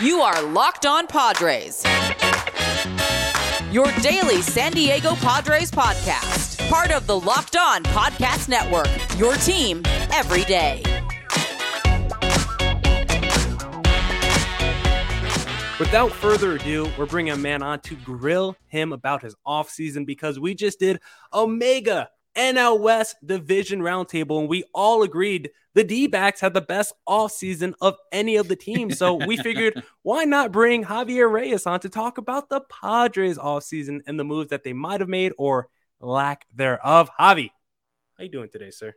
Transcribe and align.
You 0.00 0.20
are 0.20 0.42
Locked 0.42 0.84
On 0.86 1.06
Padres. 1.06 1.82
Your 3.72 3.90
daily 4.02 4.42
San 4.42 4.72
Diego 4.72 5.14
Padres 5.16 5.70
podcast. 5.70 6.68
Part 6.68 6.90
of 6.90 7.06
the 7.06 7.18
Locked 7.18 7.56
On 7.56 7.82
Podcast 7.84 8.48
Network. 8.48 8.88
Your 9.18 9.34
team 9.36 9.82
every 10.12 10.44
day. 10.44 10.82
Without 15.78 16.10
further 16.10 16.52
ado, 16.56 16.90
we're 16.96 17.06
bringing 17.06 17.34
a 17.34 17.36
man 17.36 17.62
on 17.62 17.80
to 17.80 17.94
grill 17.96 18.56
him 18.68 18.92
about 18.92 19.22
his 19.22 19.34
offseason 19.46 20.06
because 20.06 20.40
we 20.40 20.54
just 20.54 20.78
did 20.78 21.00
Omega 21.34 22.08
NL 22.36 22.80
West 22.80 23.16
Division 23.24 23.80
Roundtable, 23.80 24.40
and 24.40 24.48
we 24.48 24.64
all 24.74 25.02
agreed 25.02 25.50
the 25.74 25.84
D 25.84 26.06
backs 26.06 26.40
had 26.40 26.54
the 26.54 26.60
best 26.60 26.94
offseason 27.08 27.74
of 27.80 27.96
any 28.10 28.36
of 28.36 28.48
the 28.48 28.56
teams. 28.56 28.98
So 28.98 29.14
we 29.14 29.36
figured, 29.42 29.82
why 30.02 30.24
not 30.24 30.52
bring 30.52 30.84
Javier 30.84 31.30
Reyes 31.30 31.66
on 31.66 31.80
to 31.80 31.88
talk 31.88 32.18
about 32.18 32.48
the 32.48 32.60
Padres 32.60 33.38
offseason 33.38 34.00
and 34.06 34.18
the 34.18 34.24
moves 34.24 34.50
that 34.50 34.64
they 34.64 34.72
might 34.72 35.00
have 35.00 35.08
made 35.08 35.32
or 35.36 35.68
lack 36.00 36.46
thereof? 36.54 37.10
Javi, 37.18 37.50
how 38.16 38.24
you 38.24 38.30
doing 38.30 38.48
today, 38.48 38.70
sir? 38.70 38.94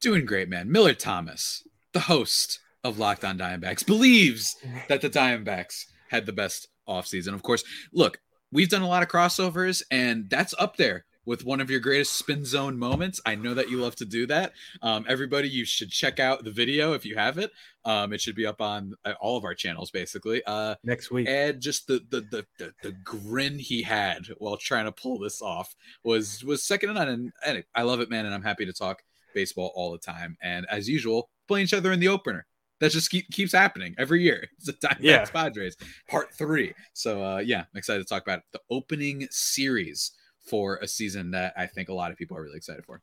Doing 0.00 0.24
great, 0.24 0.48
man. 0.48 0.70
Millard 0.70 0.98
Thomas, 0.98 1.66
the 1.92 2.00
host 2.00 2.60
of 2.84 2.98
Locked 2.98 3.24
On 3.24 3.38
Diamondbacks, 3.38 3.84
believes 3.86 4.56
that 4.88 5.00
the 5.00 5.10
Diamondbacks 5.10 5.86
had 6.08 6.26
the 6.26 6.32
best 6.32 6.68
offseason. 6.88 7.34
Of 7.34 7.42
course, 7.42 7.64
look, 7.92 8.20
we've 8.52 8.68
done 8.68 8.82
a 8.82 8.88
lot 8.88 9.02
of 9.02 9.08
crossovers, 9.08 9.82
and 9.90 10.30
that's 10.30 10.54
up 10.58 10.76
there 10.76 11.04
with 11.26 11.44
one 11.44 11.60
of 11.60 11.70
your 11.70 11.80
greatest 11.80 12.14
spin 12.14 12.44
zone 12.44 12.78
moments. 12.78 13.20
I 13.26 13.34
know 13.34 13.52
that 13.54 13.68
you 13.68 13.78
love 13.78 13.96
to 13.96 14.04
do 14.04 14.26
that. 14.28 14.52
Um, 14.80 15.04
everybody, 15.08 15.48
you 15.48 15.64
should 15.64 15.90
check 15.90 16.18
out 16.18 16.44
the 16.44 16.50
video 16.50 16.92
if 16.94 17.04
you 17.04 17.16
have 17.16 17.36
it. 17.36 17.50
Um, 17.84 18.12
it 18.12 18.20
should 18.20 18.36
be 18.36 18.46
up 18.46 18.60
on 18.60 18.94
uh, 19.04 19.14
all 19.20 19.36
of 19.36 19.44
our 19.44 19.54
channels, 19.54 19.90
basically. 19.90 20.42
Uh, 20.46 20.76
Next 20.82 21.10
week, 21.10 21.28
and 21.28 21.60
just 21.60 21.86
the 21.86 22.00
the, 22.10 22.20
the 22.30 22.46
the 22.58 22.72
the 22.82 22.92
grin 23.04 23.58
he 23.58 23.82
had 23.82 24.26
while 24.38 24.56
trying 24.56 24.86
to 24.86 24.92
pull 24.92 25.18
this 25.18 25.42
off 25.42 25.74
was 26.02 26.42
was 26.44 26.62
second 26.62 26.88
to 26.88 26.94
none. 26.94 27.08
And, 27.08 27.32
and 27.44 27.64
I 27.74 27.82
love 27.82 28.00
it, 28.00 28.08
man. 28.08 28.24
And 28.24 28.34
I'm 28.34 28.42
happy 28.42 28.64
to 28.64 28.72
talk 28.72 29.02
baseball 29.34 29.72
all 29.74 29.92
the 29.92 29.98
time. 29.98 30.36
And 30.42 30.66
as 30.70 30.88
usual, 30.88 31.28
playing 31.48 31.64
each 31.64 31.74
other 31.74 31.92
in 31.92 32.00
the 32.00 32.08
opener. 32.08 32.46
That 32.78 32.90
just 32.92 33.10
keep, 33.10 33.30
keeps 33.30 33.52
happening 33.52 33.94
every 33.96 34.22
year. 34.22 34.46
It's 34.58 34.66
the 34.66 34.74
Diamondbacks 34.74 34.96
Yeah. 35.00 35.24
Padres 35.24 35.76
part 36.10 36.34
three. 36.34 36.74
So 36.92 37.24
uh, 37.24 37.38
yeah, 37.38 37.60
I'm 37.60 37.78
excited 37.78 38.00
to 38.00 38.04
talk 38.06 38.22
about 38.22 38.42
the 38.52 38.60
opening 38.70 39.26
series 39.30 40.12
for 40.46 40.76
a 40.76 40.88
season 40.88 41.32
that 41.32 41.52
I 41.56 41.66
think 41.66 41.88
a 41.88 41.94
lot 41.94 42.10
of 42.10 42.16
people 42.16 42.36
are 42.36 42.42
really 42.42 42.56
excited 42.56 42.84
for. 42.84 43.00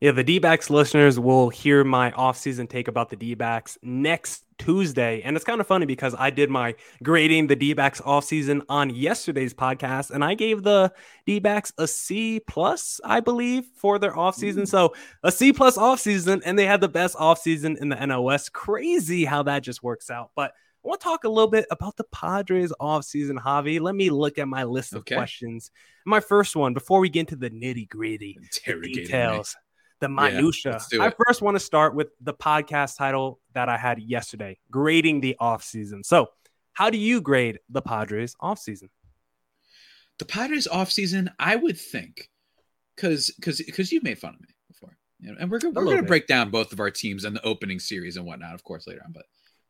Yeah, 0.00 0.12
the 0.12 0.24
D 0.24 0.38
backs 0.38 0.68
listeners 0.68 1.18
will 1.18 1.48
hear 1.48 1.82
my 1.82 2.10
offseason 2.10 2.68
take 2.68 2.86
about 2.86 3.08
the 3.08 3.16
D 3.16 3.34
backs 3.34 3.78
next 3.82 4.44
Tuesday. 4.58 5.22
And 5.22 5.36
it's 5.36 5.44
kind 5.44 5.58
of 5.58 5.66
funny 5.66 5.86
because 5.86 6.14
I 6.18 6.28
did 6.28 6.50
my 6.50 6.74
grading 7.02 7.46
the 7.46 7.56
D 7.56 7.72
backs 7.72 8.02
offseason 8.02 8.60
on 8.68 8.90
yesterday's 8.90 9.54
podcast, 9.54 10.10
and 10.10 10.22
I 10.22 10.34
gave 10.34 10.64
the 10.64 10.92
D 11.24 11.38
backs 11.38 11.72
a 11.78 11.88
C 11.88 12.40
plus, 12.40 13.00
I 13.06 13.20
believe, 13.20 13.64
for 13.74 13.98
their 13.98 14.12
offseason. 14.12 14.64
Mm. 14.64 14.68
So 14.68 14.92
a 15.22 15.32
C 15.32 15.54
plus 15.54 15.78
offseason, 15.78 16.42
and 16.44 16.58
they 16.58 16.66
had 16.66 16.82
the 16.82 16.88
best 16.88 17.16
offseason 17.16 17.78
in 17.78 17.88
the 17.88 18.06
NOS. 18.06 18.50
Crazy 18.50 19.24
how 19.24 19.44
that 19.44 19.62
just 19.62 19.82
works 19.82 20.10
out. 20.10 20.30
But 20.36 20.52
I 20.86 20.88
want 20.88 21.00
to 21.00 21.04
talk 21.04 21.24
a 21.24 21.28
little 21.28 21.50
bit 21.50 21.66
about 21.72 21.96
the 21.96 22.04
Padres 22.12 22.72
offseason, 22.80 23.40
Javi. 23.42 23.80
Let 23.80 23.96
me 23.96 24.08
look 24.08 24.38
at 24.38 24.46
my 24.46 24.62
list 24.62 24.94
of 24.94 25.04
questions. 25.04 25.72
My 26.04 26.20
first 26.20 26.54
one, 26.54 26.74
before 26.74 27.00
we 27.00 27.08
get 27.08 27.20
into 27.20 27.34
the 27.34 27.50
nitty 27.50 27.88
gritty, 27.88 28.38
Interrogating 28.40 28.96
me. 28.96 29.02
details, 29.04 29.56
the 29.98 30.08
Yeah, 30.08 30.14
minutia. 30.30 30.72
let's 30.72 30.94
I 30.94 31.12
first 31.26 31.42
want 31.42 31.56
to 31.56 31.60
start 31.60 31.96
with 31.96 32.08
the 32.20 32.34
podcast 32.34 32.96
title 32.98 33.40
that 33.54 33.68
I 33.68 33.76
had 33.76 33.98
yesterday, 33.98 34.58
grading 34.70 35.22
the 35.22 35.36
offseason. 35.40 36.06
So, 36.06 36.28
how 36.72 36.88
do 36.88 36.98
you 36.98 37.20
grade 37.20 37.58
the 37.68 37.82
Padres 37.82 38.36
offseason? 38.40 38.90
The 40.18 40.24
Padres 40.24 40.68
offseason, 40.72 41.32
I 41.40 41.56
would 41.56 41.78
think, 41.80 42.30
because 42.94 43.32
because 43.40 43.60
because 43.60 43.90
you've 43.90 44.04
made 44.04 44.18
fun 44.20 44.34
of 44.34 44.40
me 44.40 44.48
before, 44.68 44.96
and 45.20 45.50
we're 45.50 45.58
gonna, 45.58 45.74
we're 45.74 45.84
gonna 45.84 46.02
bit. 46.02 46.06
break 46.08 46.26
down 46.28 46.50
both 46.50 46.72
of 46.72 46.78
our 46.78 46.92
teams 46.92 47.24
and 47.24 47.34
the 47.34 47.44
opening 47.44 47.80
series 47.80 48.16
and 48.16 48.24
whatnot, 48.24 48.54
of 48.54 48.62
course, 48.62 48.86
later 48.86 49.02
on. 49.04 49.10
But 49.10 49.24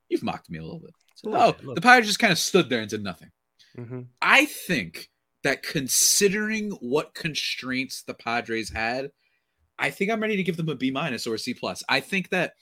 you've 0.09 0.23
mocked 0.23 0.51
me 0.51 0.59
a 0.59 0.63
little 0.63 0.81
bit. 0.81 0.91
So, 1.17 1.35
oh, 1.35 1.53
bit, 1.53 1.75
the 1.75 1.81
Padres 1.81 2.07
just 2.07 2.19
kind 2.19 2.33
of 2.33 2.39
stood 2.39 2.69
there 2.69 2.81
and 2.81 2.91
did 2.91 3.03
nothing. 3.03 3.31
Mm-hmm. 3.79 4.03
I 4.23 4.47
think 4.47 5.09
that 5.43 5.63
considering 5.63 6.73
what 6.81 7.15
constraints 7.15 8.03
the 8.03 8.15
Padres 8.15 8.73
had, 8.73 9.11
I 9.79 9.91
think 9.91 10.11
I'm 10.11 10.21
ready 10.21 10.37
to 10.37 10.43
give 10.43 10.57
them 10.57 10.69
a 10.69 10.75
B 10.75 10.91
minus 10.91 11.27
or 11.27 11.35
a 11.35 11.39
C 11.39 11.55
plus. 11.55 11.83
I 11.89 12.01
think 12.01 12.31
that 12.31 12.55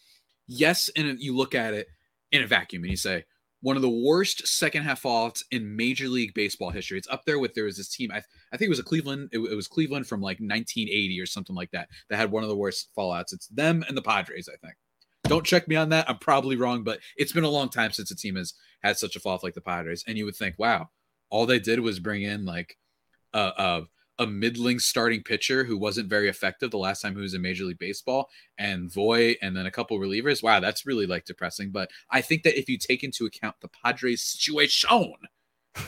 yes, 0.46 0.90
and 0.96 1.18
you 1.20 1.36
look 1.36 1.54
at 1.54 1.74
it 1.74 1.86
in 2.32 2.42
a 2.42 2.46
vacuum 2.46 2.82
and 2.82 2.90
you 2.90 2.96
say 2.96 3.24
one 3.64 3.76
of 3.76 3.82
the 3.82 3.88
worst 3.88 4.46
second 4.46 4.82
half 4.82 5.02
fallouts 5.02 5.42
in 5.50 5.74
Major 5.74 6.08
League 6.08 6.34
Baseball 6.34 6.68
history. 6.68 6.98
It's 6.98 7.08
up 7.08 7.24
there 7.24 7.38
with 7.38 7.54
there 7.54 7.64
was 7.64 7.78
this 7.78 7.88
team. 7.88 8.10
I, 8.12 8.18
I 8.52 8.58
think 8.58 8.66
it 8.66 8.68
was 8.68 8.78
a 8.78 8.84
Cleveland. 8.84 9.30
It, 9.32 9.38
it 9.38 9.54
was 9.54 9.68
Cleveland 9.68 10.06
from 10.06 10.20
like 10.20 10.36
1980 10.36 11.18
or 11.18 11.24
something 11.24 11.56
like 11.56 11.70
that 11.70 11.88
that 12.10 12.16
had 12.16 12.30
one 12.30 12.42
of 12.42 12.50
the 12.50 12.56
worst 12.56 12.90
fallouts. 12.96 13.32
It's 13.32 13.46
them 13.48 13.82
and 13.88 13.96
the 13.96 14.02
Padres. 14.02 14.50
I 14.52 14.56
think. 14.58 14.74
Don't 15.24 15.46
check 15.46 15.68
me 15.68 15.76
on 15.76 15.88
that. 15.88 16.08
I'm 16.08 16.18
probably 16.18 16.56
wrong, 16.56 16.84
but 16.84 17.00
it's 17.16 17.32
been 17.32 17.44
a 17.44 17.48
long 17.48 17.68
time 17.68 17.92
since 17.92 18.10
a 18.10 18.16
team 18.16 18.36
has 18.36 18.54
had 18.82 18.98
such 18.98 19.16
a 19.16 19.20
fall 19.20 19.34
off 19.34 19.42
like 19.42 19.54
the 19.54 19.60
Padres. 19.60 20.04
And 20.06 20.18
you 20.18 20.24
would 20.26 20.36
think, 20.36 20.56
wow, 20.58 20.90
all 21.30 21.46
they 21.46 21.58
did 21.58 21.80
was 21.80 21.98
bring 21.98 22.22
in 22.22 22.44
like 22.44 22.76
a, 23.32 23.52
a 23.56 23.82
a 24.18 24.26
middling 24.26 24.78
starting 24.78 25.22
pitcher 25.22 25.64
who 25.64 25.76
wasn't 25.76 26.08
very 26.08 26.28
effective 26.28 26.70
the 26.70 26.78
last 26.78 27.00
time 27.00 27.14
he 27.14 27.20
was 27.20 27.34
in 27.34 27.42
Major 27.42 27.64
League 27.64 27.78
Baseball, 27.78 28.28
and 28.58 28.92
Voit, 28.92 29.38
and 29.42 29.56
then 29.56 29.66
a 29.66 29.70
couple 29.70 29.98
relievers. 29.98 30.42
Wow, 30.42 30.60
that's 30.60 30.86
really 30.86 31.06
like 31.06 31.24
depressing. 31.24 31.70
But 31.70 31.90
I 32.10 32.20
think 32.20 32.44
that 32.44 32.58
if 32.58 32.68
you 32.68 32.78
take 32.78 33.02
into 33.02 33.26
account 33.26 33.56
the 33.60 33.68
Padres' 33.68 34.22
situation 34.22 35.14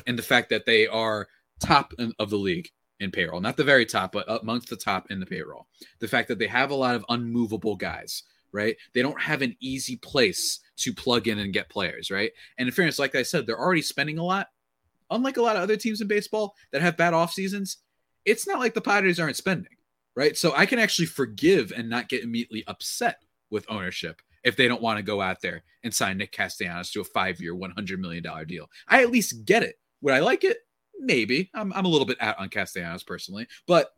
and 0.07 0.19
the 0.19 0.23
fact 0.23 0.51
that 0.51 0.67
they 0.67 0.87
are 0.87 1.29
top 1.61 1.93
of 2.19 2.31
the 2.31 2.39
league 2.39 2.71
in 2.99 3.11
payroll, 3.11 3.41
not 3.41 3.57
the 3.57 3.65
very 3.65 3.87
top, 3.87 4.13
but 4.13 4.25
amongst 4.29 4.71
the 4.71 4.77
top 4.77 5.11
in 5.11 5.21
the 5.21 5.27
payroll, 5.27 5.69
the 6.01 6.09
fact 6.09 6.29
that 6.29 6.39
they 6.39 6.49
have 6.49 6.71
a 6.71 6.75
lot 6.75 6.97
of 6.97 7.05
unmovable 7.09 7.77
guys, 7.77 8.25
right? 8.57 8.77
They 8.95 9.03
don't 9.03 9.21
have 9.21 9.43
an 9.43 9.55
easy 9.61 9.97
place 9.97 10.59
to 10.79 10.93
plug 10.93 11.29
in 11.29 11.39
and 11.39 11.53
get 11.53 11.69
players, 11.69 12.11
right? 12.11 12.33
And 12.59 12.67
in 12.67 12.75
fairness, 12.75 12.99
like 12.99 13.15
I 13.15 13.23
said, 13.23 13.47
they're 13.47 13.61
already 13.61 13.83
spending 13.83 14.19
a 14.19 14.25
lot. 14.25 14.49
Unlike 15.11 15.37
a 15.37 15.43
lot 15.43 15.57
of 15.57 15.63
other 15.63 15.77
teams 15.77 16.01
in 16.01 16.09
baseball 16.09 16.57
that 16.73 16.83
have 16.83 16.97
bad 16.97 17.15
off 17.15 17.33
seasons, 17.33 17.77
it's 18.25 18.47
not 18.47 18.59
like 18.59 18.75
the 18.75 18.81
Padres 18.81 19.21
aren't 19.21 19.37
spending, 19.37 19.77
right? 20.17 20.37
So 20.37 20.53
I 20.57 20.67
can 20.67 20.81
actually 20.81 21.07
forgive 21.07 21.73
and 21.77 21.89
not 21.89 22.09
get 22.09 22.25
immediately 22.25 22.65
upset 22.67 23.23
with 23.51 23.67
ownership 23.69 24.21
if 24.43 24.57
they 24.57 24.67
don't 24.67 24.83
want 24.83 24.97
to 24.97 25.03
go 25.05 25.21
out 25.21 25.41
there 25.43 25.63
and 25.85 25.95
sign 25.95 26.19
Nick 26.19 26.33
Castellanos 26.33 26.91
to 26.93 27.01
a 27.01 27.05
five-year, 27.05 27.55
one 27.55 27.71
hundred 27.71 28.01
million 28.01 28.25
dollar 28.25 28.45
deal. 28.45 28.69
I 28.89 29.03
at 29.03 29.13
least 29.13 29.45
get 29.45 29.63
it. 29.63 29.77
Would 30.01 30.15
I 30.15 30.21
like 30.21 30.43
it? 30.43 30.59
Maybe. 30.99 31.51
I'm, 31.55 31.73
I'm 31.73 31.85
a 31.85 31.89
little 31.89 32.07
bit 32.07 32.19
out 32.21 32.39
on 32.39 32.49
Castellanos 32.49 33.05
personally, 33.05 33.47
but 33.67 33.93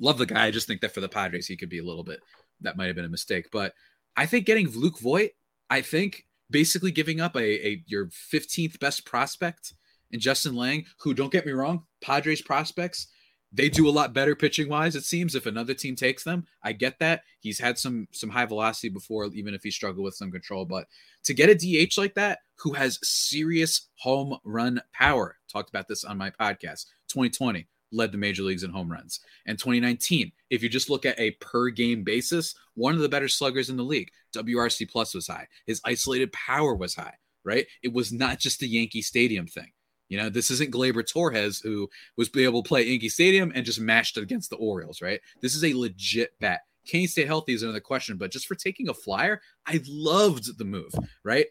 love 0.00 0.18
the 0.18 0.26
guy. 0.26 0.46
I 0.46 0.50
just 0.50 0.66
think 0.66 0.80
that 0.80 0.94
for 0.94 1.00
the 1.00 1.08
Padres, 1.08 1.46
he 1.46 1.56
could 1.56 1.68
be 1.68 1.78
a 1.78 1.84
little 1.84 2.04
bit. 2.04 2.20
That 2.60 2.76
might 2.76 2.86
have 2.86 2.96
been 2.96 3.04
a 3.04 3.10
mistake, 3.10 3.48
but 3.52 3.74
I 4.16 4.26
think 4.26 4.46
getting 4.46 4.68
Luke 4.70 4.98
Voit, 4.98 5.30
I 5.70 5.80
think 5.80 6.26
basically 6.50 6.90
giving 6.90 7.20
up 7.20 7.36
a, 7.36 7.66
a 7.68 7.84
your 7.86 8.06
15th 8.06 8.80
best 8.80 9.04
prospect 9.04 9.74
and 10.12 10.20
Justin 10.20 10.56
Lange, 10.56 10.86
who 11.00 11.14
don't 11.14 11.32
get 11.32 11.46
me 11.46 11.52
wrong, 11.52 11.84
Padres 12.00 12.42
prospects, 12.42 13.08
they 13.52 13.68
do 13.68 13.88
a 13.88 13.90
lot 13.90 14.12
better 14.12 14.34
pitching 14.34 14.68
wise. 14.68 14.94
It 14.94 15.04
seems 15.04 15.34
if 15.34 15.46
another 15.46 15.74
team 15.74 15.96
takes 15.96 16.22
them, 16.22 16.46
I 16.62 16.72
get 16.72 16.98
that 16.98 17.22
he's 17.40 17.58
had 17.58 17.78
some 17.78 18.08
some 18.12 18.28
high 18.28 18.44
velocity 18.44 18.88
before, 18.88 19.26
even 19.26 19.54
if 19.54 19.62
he 19.62 19.70
struggled 19.70 20.04
with 20.04 20.14
some 20.14 20.30
control. 20.30 20.64
But 20.64 20.86
to 21.24 21.34
get 21.34 21.48
a 21.48 21.54
DH 21.54 21.96
like 21.96 22.14
that, 22.14 22.40
who 22.56 22.72
has 22.72 22.98
serious 23.02 23.88
home 23.96 24.36
run 24.44 24.82
power, 24.92 25.36
talked 25.50 25.70
about 25.70 25.88
this 25.88 26.04
on 26.04 26.18
my 26.18 26.30
podcast. 26.30 26.86
2020 27.08 27.66
led 27.92 28.12
the 28.12 28.18
major 28.18 28.42
leagues 28.42 28.64
in 28.64 28.70
home 28.70 28.90
runs, 28.90 29.20
and 29.46 29.58
2019, 29.58 30.32
if 30.50 30.62
you 30.62 30.68
just 30.68 30.90
look 30.90 31.06
at 31.06 31.18
a 31.18 31.32
per 31.32 31.70
game 31.70 32.04
basis, 32.04 32.54
one 32.74 32.94
of 32.94 33.00
the 33.00 33.08
better 33.08 33.28
sluggers 33.28 33.70
in 33.70 33.76
the 33.76 33.82
league. 33.82 34.10
WRC 34.34 34.90
plus 34.90 35.14
was 35.14 35.26
high. 35.26 35.46
His 35.66 35.80
isolated 35.84 36.32
power 36.32 36.74
was 36.74 36.94
high. 36.94 37.14
Right? 37.44 37.66
It 37.82 37.94
was 37.94 38.12
not 38.12 38.38
just 38.38 38.60
the 38.60 38.68
Yankee 38.68 39.00
Stadium 39.00 39.46
thing. 39.46 39.72
You 40.08 40.18
know, 40.18 40.28
this 40.28 40.50
isn't 40.50 40.72
Gleyber 40.72 41.06
Torres 41.06 41.60
who 41.60 41.88
was 42.16 42.30
able 42.36 42.62
to 42.62 42.68
play 42.68 42.84
Yankee 42.84 43.08
Stadium 43.08 43.52
and 43.54 43.64
just 43.64 43.80
mashed 43.80 44.16
it 44.16 44.22
against 44.22 44.50
the 44.50 44.56
Orioles, 44.56 45.00
right? 45.02 45.20
This 45.40 45.54
is 45.54 45.64
a 45.64 45.74
legit 45.74 46.32
bat. 46.40 46.60
Can 46.86 47.00
he 47.00 47.06
stay 47.06 47.26
healthy 47.26 47.52
is 47.52 47.62
another 47.62 47.80
question, 47.80 48.16
but 48.16 48.32
just 48.32 48.46
for 48.46 48.54
taking 48.54 48.88
a 48.88 48.94
flyer, 48.94 49.42
I 49.66 49.80
loved 49.86 50.56
the 50.58 50.64
move, 50.64 50.92
right? 51.22 51.46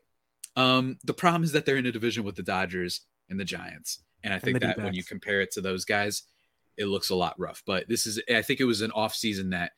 Um, 0.55 0.97
the 1.03 1.13
problem 1.13 1.43
is 1.43 1.51
that 1.51 1.65
they're 1.65 1.77
in 1.77 1.85
a 1.85 1.91
division 1.91 2.23
with 2.23 2.35
the 2.35 2.43
Dodgers 2.43 3.01
and 3.29 3.39
the 3.39 3.45
Giants. 3.45 4.03
And 4.23 4.33
I 4.33 4.39
think 4.39 4.59
the 4.59 4.67
that 4.67 4.77
when 4.77 4.93
you 4.93 5.03
compare 5.03 5.41
it 5.41 5.51
to 5.51 5.61
those 5.61 5.85
guys, 5.85 6.23
it 6.77 6.85
looks 6.85 7.09
a 7.09 7.15
lot 7.15 7.39
rough. 7.39 7.63
But 7.65 7.87
this 7.87 8.05
is 8.05 8.21
I 8.29 8.41
think 8.41 8.59
it 8.59 8.65
was 8.65 8.81
an 8.81 8.91
off 8.91 9.15
season 9.15 9.51
that 9.51 9.71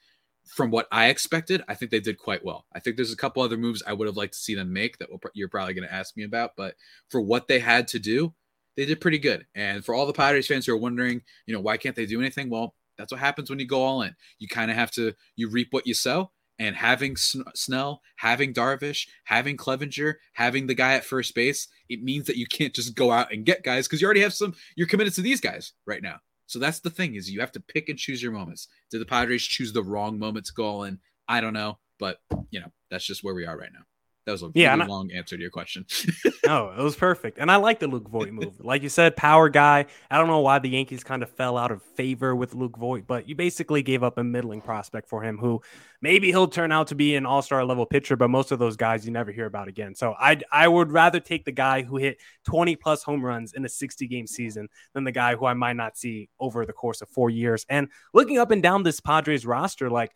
from 0.46 0.72
what 0.72 0.88
I 0.92 1.08
expected, 1.08 1.64
I 1.68 1.76
think 1.76 1.92
they 1.92 2.00
did 2.00 2.18
quite 2.18 2.44
well. 2.44 2.66
I 2.74 2.80
think 2.80 2.96
there's 2.96 3.14
a 3.14 3.18
couple 3.18 3.44
other 3.44 3.58
moves 3.58 3.84
I 3.86 3.94
would 3.94 4.08
have 4.08 4.18
liked 4.18 4.34
to 4.34 4.40
see 4.40 4.56
them 4.56 4.74
make 4.74 4.98
that 4.98 5.10
you're 5.34 5.48
probably 5.48 5.76
going 5.76 5.88
to 5.88 5.94
ask 5.94 6.18
me 6.18 6.24
about, 6.24 6.56
but 6.56 6.76
for 7.10 7.22
what 7.22 7.48
they 7.48 7.60
had 7.60 7.88
to 7.90 8.00
do, 8.00 8.34
they 8.76 8.86
did 8.86 9.02
pretty 9.02 9.20
good. 9.20 9.46
And 9.54 9.86
for 9.86 9.94
all 9.94 10.08
the 10.08 10.14
Padres 10.14 10.48
fans 10.48 10.66
who 10.66 10.74
are 10.74 10.78
wondering, 10.78 11.22
you 11.46 11.54
know, 11.54 11.60
why 11.60 11.78
can't 11.78 11.96
they 11.96 12.06
do 12.06 12.20
anything? 12.20 12.50
Well, 12.50 12.74
that's 12.98 13.12
what 13.12 13.22
happens 13.22 13.50
when 13.50 13.60
you 13.60 13.68
go 13.68 13.84
all 13.84 14.02
in. 14.02 14.16
You 14.40 14.48
kind 14.48 14.72
of 14.72 14.78
have 14.78 14.92
to 14.92 15.14
you 15.36 15.50
reap 15.50 15.68
what 15.72 15.86
you 15.86 15.94
sow. 15.94 16.32
And 16.58 16.76
having 16.76 17.16
Snell, 17.16 18.02
having 18.18 18.54
Darvish, 18.54 19.08
having 19.24 19.56
Clevinger, 19.56 20.16
having 20.34 20.68
the 20.68 20.74
guy 20.74 20.96
at 20.96 21.06
first 21.06 21.34
base, 21.34 21.70
it 21.90 22.04
means 22.04 22.28
that 22.28 22.38
you 22.38 22.46
can't 22.46 22.74
just 22.74 22.96
go 22.96 23.12
out 23.12 23.34
and 23.34 23.46
get 23.46 23.64
guys 23.64 23.88
because 23.88 24.02
you 24.02 24.06
already 24.06 24.22
have 24.22 24.34
some. 24.34 24.54
You're 24.76 24.88
committed 24.88 25.14
to 25.16 25.22
these 25.22 25.42
guys 25.42 25.74
right 25.86 26.02
now. 26.02 26.18
So 26.46 26.58
that's 26.58 26.80
the 26.80 26.90
thing 26.90 27.16
is 27.16 27.30
you 27.30 27.42
have 27.42 27.52
to 27.54 27.60
pick 27.60 27.90
and 27.90 28.00
choose 28.00 28.24
your 28.24 28.32
moments. 28.32 28.68
Did 28.90 29.02
the 29.02 29.06
Padres 29.06 29.44
choose 29.44 29.74
the 29.74 29.84
wrong 29.84 30.18
moment 30.18 30.46
to 30.48 30.54
go 30.54 30.66
all 30.66 30.84
in? 30.84 31.00
I 31.28 31.42
don't 31.42 31.54
know, 31.54 31.78
but 32.00 32.22
you 32.50 32.60
know 32.60 32.72
that's 32.90 33.06
just 33.06 33.24
where 33.24 33.36
we 33.36 33.46
are 33.46 33.58
right 33.58 33.72
now. 33.74 33.86
That 34.30 34.34
was 34.34 34.44
a 34.44 34.52
yeah, 34.54 34.76
really 34.76 34.88
long 34.88 35.12
answer 35.12 35.36
to 35.36 35.42
your 35.42 35.50
question. 35.50 35.88
no, 36.46 36.72
it 36.78 36.84
was 36.84 36.96
perfect. 36.96 37.40
And 37.40 37.50
I 37.50 37.56
like 37.56 37.80
the 37.80 37.88
Luke 37.88 38.08
Voit 38.08 38.32
move. 38.32 38.60
Like 38.60 38.84
you 38.84 38.90
said, 38.90 39.16
power 39.16 39.50
guy. 39.50 39.88
I 40.12 40.18
don't 40.20 40.28
know 40.28 40.42
why 40.42 40.60
the 40.60 40.70
Yankees 40.70 41.04
kind 41.04 41.24
of 41.24 41.32
fell 41.32 41.58
out 41.58 41.72
of 41.72 41.82
favor 41.82 42.36
with 42.36 42.54
Luke 42.54 42.78
Voit, 42.78 43.08
but 43.08 43.28
you 43.28 43.34
basically 43.34 43.82
gave 43.82 44.04
up 44.04 44.20
a 44.20 44.24
middling 44.24 44.62
prospect 44.62 45.10
for 45.10 45.24
him 45.24 45.40
who 45.40 45.64
maybe 46.00 46.28
he'll 46.28 46.48
turn 46.48 46.72
out 46.72 46.88
to 46.88 46.96
be 46.96 47.16
an 47.16 47.26
all-star 47.26 47.66
level 47.66 47.88
pitcher, 47.88 48.16
but 48.16 48.30
most 48.30 48.52
of 48.52 48.60
those 48.60 48.78
guys 48.78 49.04
you 49.04 49.12
never 49.12 49.32
hear 49.32 49.48
about 49.48 49.68
again. 49.68 49.96
So 49.96 50.14
I 50.20 50.40
I 50.52 50.68
would 50.68 50.92
rather 50.92 51.20
take 51.20 51.44
the 51.44 51.52
guy 51.52 51.82
who 51.82 51.98
hit 51.98 52.20
20 52.46 52.76
plus 52.76 53.02
home 53.02 53.26
runs 53.26 53.54
in 53.54 53.66
a 53.66 53.70
60 53.70 54.08
game 54.08 54.28
season 54.28 54.68
than 54.94 55.06
the 55.06 55.12
guy 55.12 55.36
who 55.36 55.48
I 55.48 55.56
might 55.56 55.76
not 55.76 55.98
see 55.98 56.30
over 56.40 56.68
the 56.68 56.74
course 56.74 57.02
of 57.02 57.10
4 57.10 57.32
years. 57.32 57.66
And 57.68 57.88
looking 58.14 58.38
up 58.38 58.52
and 58.52 58.62
down 58.62 58.84
this 58.84 59.00
Padres 59.00 59.44
roster 59.44 59.90
like 59.90 60.12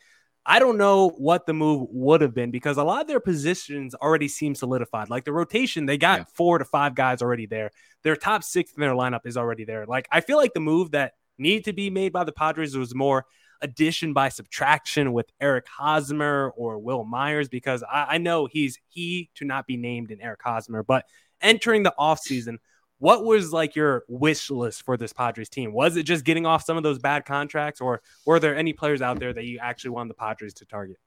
I 0.45 0.59
don't 0.59 0.77
know 0.77 1.09
what 1.09 1.45
the 1.45 1.53
move 1.53 1.87
would 1.91 2.21
have 2.21 2.33
been 2.33 2.51
because 2.51 2.77
a 2.77 2.83
lot 2.83 3.01
of 3.01 3.07
their 3.07 3.21
positions 3.21 3.95
already 3.95 4.27
seem 4.27 4.55
solidified. 4.55 5.09
Like 5.09 5.23
the 5.23 5.31
rotation, 5.31 5.85
they 5.85 5.97
got 5.97 6.19
yeah. 6.19 6.25
four 6.33 6.57
to 6.57 6.65
five 6.65 6.95
guys 6.95 7.21
already 7.21 7.45
there. 7.45 7.71
Their 8.03 8.15
top 8.17 8.43
six 8.43 8.73
in 8.73 8.81
their 8.81 8.91
lineup 8.91 9.25
is 9.25 9.37
already 9.37 9.63
there. 9.63 9.85
Like 9.85 10.07
I 10.11 10.21
feel 10.21 10.37
like 10.37 10.53
the 10.53 10.59
move 10.59 10.91
that 10.91 11.13
needed 11.37 11.65
to 11.65 11.73
be 11.73 11.89
made 11.89 12.11
by 12.11 12.25
the 12.25 12.33
Padres 12.33 12.75
was 12.75 12.93
more 12.93 13.25
addition 13.61 14.11
by 14.11 14.27
subtraction 14.27 15.13
with 15.13 15.31
Eric 15.39 15.65
Hosmer 15.67 16.51
or 16.57 16.77
Wil 16.77 17.05
Myers 17.05 17.47
because 17.47 17.81
I, 17.83 18.07
I 18.09 18.17
know 18.17 18.45
he's 18.45 18.77
he 18.89 19.29
to 19.35 19.45
not 19.45 19.65
be 19.65 19.77
named 19.77 20.11
in 20.11 20.19
Eric 20.19 20.41
Hosmer, 20.43 20.83
but 20.83 21.05
entering 21.41 21.83
the 21.83 21.93
offseason– 21.97 22.57
what 22.99 23.25
was 23.25 23.51
like 23.51 23.75
your 23.75 24.03
wish 24.07 24.49
list 24.49 24.83
for 24.83 24.97
this 24.97 25.13
Padres 25.13 25.49
team? 25.49 25.73
Was 25.73 25.97
it 25.97 26.03
just 26.03 26.23
getting 26.23 26.45
off 26.45 26.63
some 26.63 26.77
of 26.77 26.83
those 26.83 26.99
bad 26.99 27.25
contracts, 27.25 27.81
or 27.81 28.01
were 28.25 28.39
there 28.39 28.55
any 28.55 28.73
players 28.73 29.01
out 29.01 29.19
there 29.19 29.33
that 29.33 29.45
you 29.45 29.59
actually 29.59 29.91
wanted 29.91 30.11
the 30.11 30.15
Padres 30.15 30.53
to 30.55 30.65
target? 30.65 30.97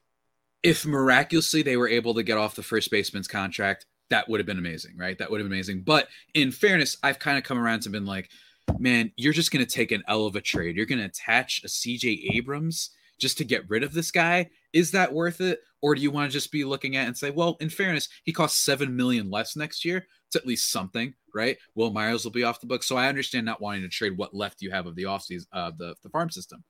If 0.63 0.85
miraculously 0.85 1.63
they 1.63 1.77
were 1.77 1.89
able 1.89 2.15
to 2.15 2.23
get 2.23 2.39
off 2.39 2.57
the 2.57 2.63
first 2.63 2.91
baseman's 2.91 3.29
contract, 3.29 3.87
that 4.11 4.29
would 4.29 4.41
have 4.41 4.47
been 4.47 4.59
amazing, 4.59 4.97
right? 4.97 5.17
That 5.19 5.31
would 5.31 5.41
have 5.41 5.49
been 5.49 5.57
amazing. 5.57 5.83
But 5.83 6.09
in 6.35 6.51
fairness, 6.53 6.97
I've 7.03 7.19
kind 7.19 7.39
of 7.39 7.45
come 7.45 7.59
around 7.59 7.81
to 7.83 7.91
been 7.91 8.07
like, 8.07 8.31
man, 8.79 9.13
you're 9.17 9.33
just 9.33 9.51
going 9.51 9.65
to 9.65 9.71
take 9.71 9.93
an 9.93 10.03
L 10.09 10.27
of 10.27 10.37
a 10.37 10.41
trade. 10.41 10.77
You're 10.77 10.87
going 10.87 10.99
to 10.99 11.05
attach 11.05 11.63
a 11.65 11.69
CJ 11.69 12.35
Abrams 12.35 12.91
just 13.19 13.39
to 13.39 13.45
get 13.45 13.69
rid 13.69 13.83
of 13.83 13.95
this 13.95 14.11
guy. 14.11 14.51
Is 14.77 14.91
that 14.91 15.15
worth 15.15 15.41
it? 15.41 15.61
Or 15.81 15.95
do 15.95 16.03
you 16.03 16.11
want 16.11 16.31
to 16.31 16.37
just 16.37 16.53
be 16.53 16.65
looking 16.65 16.97
at 16.97 17.07
and 17.07 17.17
say, 17.17 17.31
well, 17.31 17.57
in 17.61 17.71
fairness, 17.71 18.11
he 18.25 18.33
costs 18.33 18.63
seven 18.63 18.95
million 18.95 19.31
less 19.31 19.57
next 19.57 19.87
year. 19.87 20.07
It's 20.27 20.37
at 20.37 20.47
least 20.47 20.71
something, 20.71 21.15
right? 21.35 21.57
Wil 21.75 21.93
Myers 21.93 22.25
will 22.25 22.31
be 22.31 22.45
off 22.45 22.61
the 22.61 22.67
book. 22.67 22.83
So 22.83 22.95
I 22.95 23.09
understand 23.09 23.47
not 23.47 23.63
wanting 23.63 23.83
to 23.83 23.89
trade 23.89 24.19
what 24.19 24.35
left 24.35 24.61
you 24.61 24.71
have 24.71 24.87
of 24.87 24.95
the 24.95 25.05
offseason, 25.05 25.47
uh, 25.53 25.73
the, 25.79 25.95
the 26.03 26.11
farm 26.11 26.29
system. 26.29 26.63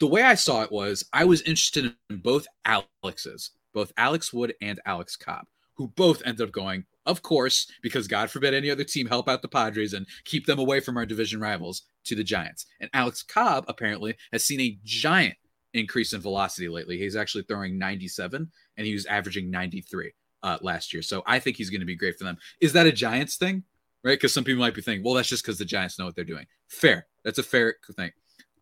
The 0.00 0.06
way 0.06 0.22
I 0.22 0.36
saw 0.36 0.62
it 0.62 0.72
was 0.72 1.04
I 1.12 1.24
was 1.24 1.42
interested 1.42 1.94
in 2.08 2.16
both 2.16 2.46
Alexes, 2.64 3.50
both 3.74 3.92
Alex 3.98 4.32
Wood 4.32 4.54
and 4.62 4.80
Alex 4.86 5.14
Cobb, 5.14 5.44
who 5.74 5.88
both 5.88 6.22
ended 6.24 6.48
up 6.48 6.52
going, 6.52 6.86
of 7.04 7.20
course, 7.20 7.70
because 7.82 8.08
God 8.08 8.30
forbid 8.30 8.54
any 8.54 8.70
other 8.70 8.84
team 8.84 9.06
help 9.06 9.28
out 9.28 9.42
the 9.42 9.48
Padres 9.48 9.92
and 9.92 10.06
keep 10.24 10.46
them 10.46 10.58
away 10.58 10.80
from 10.80 10.96
our 10.96 11.04
division 11.04 11.40
rivals 11.40 11.82
to 12.04 12.14
the 12.14 12.24
Giants. 12.24 12.64
And 12.80 12.88
Alex 12.94 13.22
Cobb 13.22 13.66
apparently 13.68 14.16
has 14.32 14.46
seen 14.46 14.60
a 14.60 14.78
giant 14.82 15.36
increase 15.74 16.12
in 16.12 16.20
velocity 16.20 16.68
lately. 16.68 16.98
He's 16.98 17.16
actually 17.16 17.44
throwing 17.44 17.78
97 17.78 18.50
and 18.76 18.86
he 18.86 18.94
was 18.94 19.06
averaging 19.06 19.50
93 19.50 20.12
uh, 20.42 20.58
last 20.62 20.92
year. 20.92 21.02
So 21.02 21.22
I 21.26 21.38
think 21.38 21.56
he's 21.56 21.70
going 21.70 21.80
to 21.80 21.86
be 21.86 21.96
great 21.96 22.16
for 22.16 22.24
them. 22.24 22.38
Is 22.60 22.72
that 22.72 22.86
a 22.86 22.92
Giants 22.92 23.36
thing? 23.36 23.64
Right? 24.02 24.12
Because 24.12 24.34
some 24.34 24.44
people 24.44 24.60
might 24.60 24.74
be 24.74 24.82
thinking, 24.82 25.04
well, 25.04 25.14
that's 25.14 25.28
just 25.28 25.42
because 25.42 25.58
the 25.58 25.64
Giants 25.64 25.98
know 25.98 26.04
what 26.04 26.14
they're 26.14 26.24
doing. 26.24 26.46
Fair. 26.68 27.06
That's 27.24 27.38
a 27.38 27.42
fair 27.42 27.76
thing. 27.96 28.12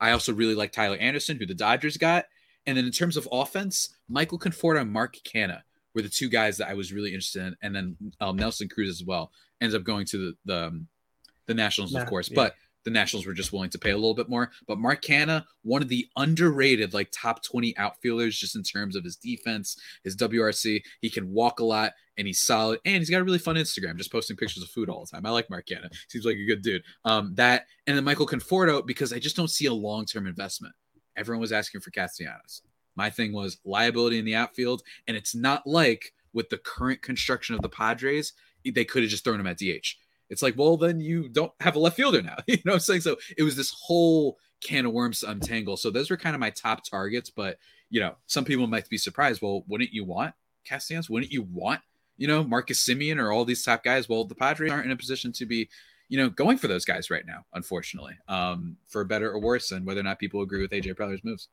I 0.01 0.13
also 0.13 0.33
really 0.33 0.55
like 0.55 0.73
Tyler 0.73 0.97
Anderson, 0.97 1.37
who 1.37 1.47
the 1.47 1.55
Dodgers 1.55 1.97
got. 1.97 2.27
And 2.67 2.77
then 2.77 2.85
in 2.85 2.93
terms 2.93 3.17
of 3.17 3.29
offense, 3.31 3.89
Michael 4.09 4.39
Conforto 4.39 4.81
and 4.81 4.93
Mark 4.93 5.17
Canha 5.25 5.63
were 5.95 6.03
the 6.03 6.09
two 6.09 6.29
guys 6.29 6.59
that 6.59 6.69
I 6.69 6.75
was 6.75 6.93
really 6.93 7.11
interested 7.11 7.43
in. 7.45 7.57
And 7.61 7.75
then 7.75 7.97
um, 8.21 8.37
Nelson 8.37 8.69
Cruz 8.69 8.89
as 8.89 9.05
well 9.05 9.33
ends 9.61 9.75
up 9.75 9.83
going 9.85 10.07
to 10.07 10.19
the 10.19 10.37
the, 10.45 10.67
um, 10.67 10.89
the 11.47 11.55
Nationals, 11.55 11.93
yeah, 11.93 12.03
of 12.03 12.09
course. 12.09 12.31
Yeah. 12.31 12.37
But 12.37 12.55
the 12.85 12.91
Nationals 12.91 13.27
were 13.27 13.33
just 13.33 13.53
willing 13.53 13.71
to 13.71 13.79
pay 13.79 13.91
a 13.91 13.97
little 13.97 14.15
bit 14.15 14.29
more. 14.29 14.51
But 14.67 14.79
Mark 14.79 15.03
Canha, 15.03 15.45
one 15.63 15.83
of 15.83 15.89
the 15.89 16.07
underrated, 16.17 16.95
like 16.95 17.11
top 17.13 17.43
20 17.43 17.77
outfielders, 17.77 18.39
just 18.39 18.57
in 18.57 18.63
terms 18.63 18.97
of 18.97 19.05
his 19.05 19.17
defense, 19.17 19.77
his 20.05 20.17
WRC. 20.17 20.83
He 21.01 21.11
can 21.11 21.33
walk 21.33 21.61
a 21.61 21.65
lot 21.65 21.93
and 22.17 22.27
he's 22.27 22.43
solid. 22.43 22.81
And 22.85 22.97
he's 22.97 23.11
got 23.11 23.21
a 23.21 23.25
really 23.25 23.39
fun 23.39 23.57
Instagram, 23.57 23.97
just 23.97 24.13
posting 24.13 24.37
pictures 24.37 24.63
of 24.63 24.69
food 24.71 24.89
all 24.89 25.05
the 25.05 25.11
time. 25.11 25.27
I 25.27 25.31
like 25.31 25.51
Mark 25.51 25.67
Canha. 25.67 25.91
Seems 26.09 26.25
like 26.25 26.37
a 26.37 26.47
good 26.47 26.63
dude. 26.63 26.83
Um, 27.05 27.35
that 27.37 27.67
and 27.87 27.97
then 27.97 28.05
Michael 28.05 28.27
Conforto, 28.27 28.85
because 28.85 29.13
I 29.13 29.19
just 29.19 29.37
don't 29.37 29.51
see 29.51 29.67
a 29.67 29.75
long 29.75 30.05
term 30.05 30.27
investment. 30.27 30.75
Everyone 31.17 31.41
was 31.41 31.53
asking 31.53 31.83
for 31.83 31.91
Castellanos. 31.91 32.63
My 32.97 33.11
thing 33.11 33.33
was 33.33 33.59
liability 33.65 34.19
in 34.19 34.25
the 34.25 34.35
outfield. 34.35 34.83
And 35.07 35.17
it's 35.17 35.35
not 35.35 35.67
like 35.67 36.13
with 36.33 36.49
the 36.49 36.59
current 36.59 37.03
construction 37.03 37.55
of 37.55 37.63
the 37.63 37.69
Padres, 37.69 38.33
they 38.65 38.85
could 38.85 39.03
have 39.03 39.11
just 39.11 39.25
thrown 39.25 39.41
him 39.41 39.47
at 39.47 39.59
DH 39.59 39.97
it's 40.33 40.41
like, 40.43 40.57
well, 40.57 40.79
then 40.79 40.99
you 40.99 41.29
don't 41.29 41.53
have 41.61 41.77
a 41.77 41.79
left 41.79 41.97
fielder 41.97 42.23
now. 42.23 42.37
you 42.47 42.57
know 42.65 42.73
what 42.73 42.75
I'm 42.75 42.81
saying? 42.81 43.03
So 43.03 43.17
it 43.37 43.43
was 43.43 43.55
this 43.55 43.77
whole 43.79 44.39
can 44.63 44.87
of 44.87 44.93
worms 44.93 45.21
to 45.21 45.31
untangle. 45.31 45.77
So 45.77 45.91
those 45.91 46.11
were 46.11 46.17
kind 46.17 46.35
of 46.35 46.41
my 46.41 46.49
top 46.49 46.83
targets. 46.89 47.29
But, 47.29 47.59
you 47.91 48.01
know, 48.01 48.17
some 48.27 48.47
people 48.47 48.67
might 48.67 48.89
be 48.89 48.97
surprised. 48.97 49.43
Well, 49.43 49.63
wouldn't 49.69 49.93
you 49.93 50.05
want 50.05 50.35
Castellanos? 50.65 51.11
Wouldn't 51.11 51.31
you 51.31 51.43
want, 51.43 51.83
you 52.17 52.27
know, 52.27 52.43
Marcus 52.43 52.83
Semien 52.83 53.19
or 53.19 53.31
all 53.31 53.45
these 53.45 53.63
top 53.63 53.85
guys? 53.85 54.09
Well, 54.09 54.25
the 54.25 54.35
Padres 54.35 54.73
aren't 54.73 54.87
in 54.87 54.93
a 54.93 54.97
position 54.97 55.33
to 55.33 55.45
be, 55.45 55.69
you 56.09 56.17
know, 56.17 56.31
going 56.31 56.57
for 56.57 56.67
those 56.67 56.87
guys 56.87 57.11
right 57.11 57.27
now, 57.27 57.45
unfortunately, 57.53 58.15
um, 58.27 58.79
for 58.89 59.05
better 59.05 59.31
or 59.31 59.39
worse, 59.39 59.71
and 59.71 59.85
whether 59.85 60.01
or 60.01 60.05
not 60.05 60.19
people 60.19 60.41
agree 60.41 60.63
with 60.63 60.71
AJ 60.71 60.95
Preller's 60.95 61.25
moves. 61.25 61.49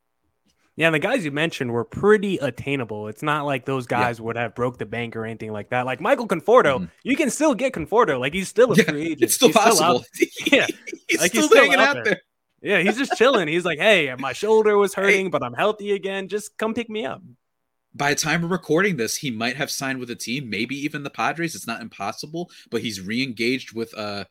Yeah, 0.80 0.86
and 0.86 0.94
the 0.94 0.98
guys 0.98 1.26
you 1.26 1.30
mentioned 1.30 1.72
were 1.72 1.84
pretty 1.84 2.38
attainable. 2.38 3.08
It's 3.08 3.22
not 3.22 3.44
like 3.44 3.66
those 3.66 3.86
guys 3.86 4.18
yeah. 4.18 4.24
would 4.24 4.36
have 4.36 4.54
broke 4.54 4.78
the 4.78 4.86
bank 4.86 5.14
or 5.14 5.26
anything 5.26 5.52
like 5.52 5.68
that. 5.68 5.84
Like 5.84 6.00
Michael 6.00 6.26
Conforto, 6.26 6.76
mm-hmm. 6.76 6.84
you 7.02 7.16
can 7.16 7.28
still 7.28 7.54
get 7.54 7.74
Conforto. 7.74 8.18
Like 8.18 8.32
he's 8.32 8.48
still 8.48 8.72
a 8.72 8.76
yeah, 8.76 8.84
free 8.84 9.02
agent. 9.02 9.22
It's 9.24 9.34
still 9.34 9.48
he's 9.48 9.58
possible. 9.58 10.02
Still 10.14 10.28
yeah, 10.58 10.66
he's, 11.06 11.20
like, 11.20 11.32
still 11.32 11.42
he's 11.42 11.50
still 11.50 11.64
hanging 11.64 11.80
out 11.80 11.96
there. 11.96 12.04
there. 12.04 12.22
Yeah, 12.62 12.78
he's 12.78 12.96
just 12.96 13.12
chilling. 13.18 13.46
He's 13.46 13.66
like, 13.66 13.78
hey, 13.78 14.14
my 14.18 14.32
shoulder 14.32 14.78
was 14.78 14.94
hurting, 14.94 15.26
hey. 15.26 15.28
but 15.28 15.42
I'm 15.42 15.52
healthy 15.52 15.92
again. 15.92 16.28
Just 16.28 16.56
come 16.56 16.72
pick 16.72 16.88
me 16.88 17.04
up. 17.04 17.20
By 17.94 18.14
the 18.14 18.18
time 18.18 18.40
we're 18.40 18.48
recording 18.48 18.96
this, 18.96 19.16
he 19.16 19.30
might 19.30 19.56
have 19.56 19.70
signed 19.70 20.00
with 20.00 20.08
a 20.08 20.16
team, 20.16 20.48
maybe 20.48 20.76
even 20.76 21.02
the 21.02 21.10
Padres. 21.10 21.54
It's 21.54 21.66
not 21.66 21.82
impossible, 21.82 22.50
but 22.70 22.80
he's 22.80 23.02
re-engaged 23.02 23.74
with 23.74 23.92
uh, 23.98 24.24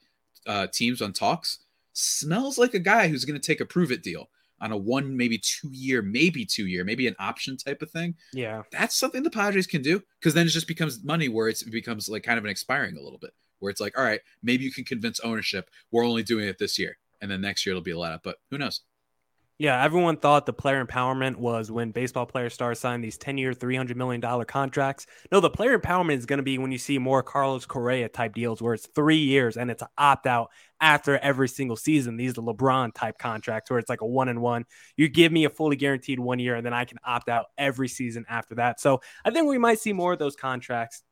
uh 0.48 0.66
teams 0.66 1.00
on 1.00 1.14
talks. 1.14 1.60
Smells 1.94 2.58
like 2.58 2.74
a 2.74 2.80
guy 2.80 3.08
who's 3.08 3.26
going 3.26 3.40
to 3.40 3.46
take 3.46 3.62
a 3.62 3.66
prove 3.66 3.92
it 3.92 4.02
deal 4.02 4.30
on 4.62 4.72
a 4.72 4.78
one, 4.78 5.16
maybe 5.16 5.38
two 5.38 5.70
year, 5.72 6.02
maybe 6.02 6.46
two 6.46 6.68
year, 6.68 6.84
maybe 6.84 7.08
an 7.08 7.16
option 7.20 7.58
type 7.58 7.82
of 7.82 7.92
thing. 7.92 8.16
Yeah. 8.34 8.64
That's 8.72 8.96
something 8.96 9.24
the 9.24 9.30
Padres 9.30 9.68
can 9.68 9.82
do 9.82 10.02
because 10.20 10.34
then 10.34 10.48
it 10.48 10.50
just 10.50 10.68
becomes 10.68 11.04
money 11.04 11.30
where 11.30 11.48
it 11.48 11.64
becomes 11.72 12.10
like 12.10 12.24
kind 12.24 12.38
of 12.38 12.46
an 12.46 12.52
expiring 12.52 12.98
a 12.98 13.02
little 13.02 13.20
bit, 13.20 13.32
where 13.60 13.70
it's 13.70 13.82
like, 13.82 13.98
all 13.98 14.04
right, 14.04 14.22
maybe 14.44 14.64
you 14.64 14.72
can 14.72 14.84
convince 14.84 15.20
ownership 15.22 15.70
we're 15.92 16.06
only 16.06 16.24
doing 16.24 16.48
it 16.48 16.58
this 16.60 16.78
year. 16.78 16.98
And 17.22 17.30
then 17.30 17.42
next 17.42 17.66
year 17.66 17.74
it'll 17.74 17.84
be 17.84 17.92
a 17.92 18.00
lot 18.00 18.22
but 18.24 18.38
who 18.50 18.58
knows? 18.58 18.82
Yeah, 19.60 19.84
everyone 19.84 20.16
thought 20.16 20.46
the 20.46 20.54
player 20.54 20.84
empowerment 20.86 21.36
was 21.36 21.70
when 21.70 21.92
baseball 21.92 22.26
players 22.26 22.54
start 22.54 22.78
signing 22.78 23.02
these 23.02 23.18
10 23.18 23.38
year, 23.38 23.52
$300 23.52 23.94
million 23.98 24.22
contracts. 24.46 25.06
No, 25.34 25.42
the 25.42 25.50
player 25.50 25.78
empowerment 25.78 26.16
is 26.16 26.26
going 26.26 26.38
to 26.38 26.44
be 26.44 26.58
when 26.58 26.72
you 26.72 26.78
see 26.78 26.98
more 26.98 27.22
Carlos 27.22 27.66
Correa 27.66 28.08
type 28.08 28.34
deals 28.34 28.62
where 28.62 28.74
it's 28.74 28.88
three 28.96 29.18
years 29.18 29.58
and 29.58 29.70
it's 29.70 29.82
an 29.82 29.90
opt 29.98 30.28
out 30.28 30.50
after 30.80 31.18
every 31.18 31.50
single 31.50 31.76
season. 31.76 32.16
These 32.16 32.38
are 32.38 32.42
LeBron 32.42 32.94
type 32.96 33.18
contracts 33.18 33.70
where 33.70 33.80
it's 33.80 33.90
like 33.90 34.00
a 34.00 34.08
one 34.08 34.30
and 34.30 34.42
one. 34.42 34.64
You 34.96 35.10
give 35.10 35.30
me 35.30 35.44
a 35.44 35.50
fully 35.50 35.76
guaranteed 35.76 36.22
one 36.22 36.40
year 36.40 36.56
and 36.56 36.66
then 36.66 36.74
I 36.74 36.86
can 36.86 36.98
opt 37.04 37.28
out 37.28 37.48
every 37.58 37.90
season 37.90 38.26
after 38.30 38.56
that. 38.56 38.80
So 38.80 39.02
I 39.26 39.32
think 39.32 39.46
we 39.46 39.58
might 39.58 39.80
see 39.80 39.92
more 39.92 40.14
of 40.14 40.20
those 40.20 40.38
contracts 40.38 41.04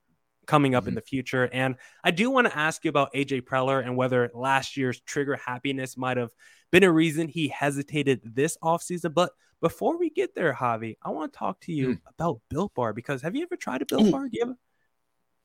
coming 0.45 0.73
up 0.73 0.83
mm-hmm. 0.83 0.89
in 0.89 0.95
the 0.95 1.01
future. 1.01 1.49
And 1.51 1.75
I 2.01 2.11
do 2.11 2.29
want 2.29 2.47
to 2.47 2.57
ask 2.57 2.85
you 2.85 2.89
about 2.89 3.13
AJ 3.13 3.41
Preller 3.41 3.83
and 3.83 3.97
whether 3.97 4.31
last 4.33 4.77
year's 4.77 5.01
trigger 5.01 5.35
happiness 5.35 5.97
might 5.97 6.15
have 6.15 6.31
been 6.71 6.83
a 6.83 6.91
reason 6.91 7.27
he 7.27 7.47
hesitated 7.47 8.21
this 8.23 8.57
offseason. 8.63 9.13
But 9.13 9.31
before 9.61 9.97
we 9.97 10.09
get 10.09 10.35
there, 10.35 10.53
Javi, 10.53 10.97
I 11.01 11.09
want 11.09 11.33
to 11.33 11.39
talk 11.39 11.59
to 11.61 11.71
you 11.71 11.89
mm. 11.89 11.99
about 12.07 12.41
Built 12.49 12.73
Bar 12.73 12.93
because 12.93 13.21
have 13.21 13.35
you 13.35 13.43
ever 13.43 13.55
tried 13.55 13.81
a 13.81 13.85
Built. 13.85 14.11
Bar? 14.11 14.29
Do 14.29 14.29
you 14.33 14.41
ever, 14.43 14.57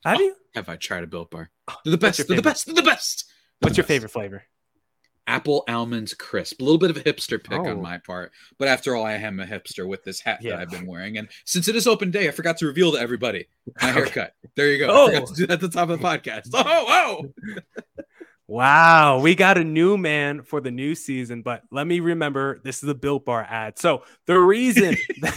have 0.05 0.19
oh, 0.19 0.21
you? 0.21 0.37
Have 0.55 0.69
I 0.69 0.76
tried 0.76 1.05
a 1.05 1.07
Built 1.07 1.31
Bar? 1.31 1.50
Oh, 1.69 1.76
They're 1.85 1.93
the 1.93 1.99
best. 1.99 2.26
They're 2.26 2.37
the 2.37 2.43
best. 2.43 2.67
They're 2.67 2.75
the 2.75 2.83
best. 2.83 3.26
They're 3.61 3.69
What's 3.69 3.76
the 3.76 3.81
your 3.81 3.85
best. 3.85 3.88
favorite 3.88 4.11
flavor? 4.11 4.43
Apple 5.26 5.64
almonds 5.69 6.14
crisp. 6.14 6.61
A 6.61 6.64
little 6.64 6.79
bit 6.79 6.91
of 6.91 6.97
a 6.97 7.00
hipster 7.00 7.43
pick 7.43 7.61
oh. 7.61 7.69
on 7.69 7.81
my 7.81 7.99
part, 7.99 8.33
but 8.59 8.69
after 8.69 8.97
all, 8.97 9.05
I 9.05 9.12
am 9.12 9.38
a 9.38 9.47
hipster 9.47 9.87
with 9.87 10.02
this 10.05 10.21
hat 10.21 10.41
yeah. 10.43 10.50
that 10.50 10.61
I've 10.61 10.71
been 10.71 10.87
wearing. 10.87 11.19
And 11.19 11.29
since 11.45 11.69
it 11.69 11.76
is 11.76 11.87
open 11.87 12.11
day, 12.11 12.29
I 12.29 12.33
forgot 12.33 12.57
to 12.59 12.67
reveal 12.67 12.93
to 12.93 12.99
everybody 12.99 13.47
my 13.81 13.88
haircut. 13.93 14.35
There 14.57 14.71
you 14.71 14.79
go. 14.79 14.88
Oh. 14.91 15.07
I 15.07 15.14
forgot 15.14 15.29
to 15.29 15.35
do 15.35 15.47
that 15.47 15.55
at 15.55 15.61
the 15.61 15.69
top 15.69 15.88
of 15.91 16.00
the 16.00 16.05
podcast. 16.05 16.49
Oh, 16.55 16.64
oh. 16.64 17.62
Wow, 18.53 19.21
we 19.21 19.35
got 19.35 19.57
a 19.57 19.65
new 19.65 19.97
man 19.97 20.43
for 20.43 20.61
the 20.61 20.71
new 20.71 20.95
season, 20.95 21.41
but 21.41 21.63
let 21.71 21.87
me 21.87 22.01
remember 22.01 22.61
this 22.63 22.83
is 22.83 22.89
a 22.91 22.95
Built 22.95 23.25
Bar 23.25 23.47
ad. 23.49 23.79
So 23.79 24.03
the 24.27 24.39
reason 24.39 24.95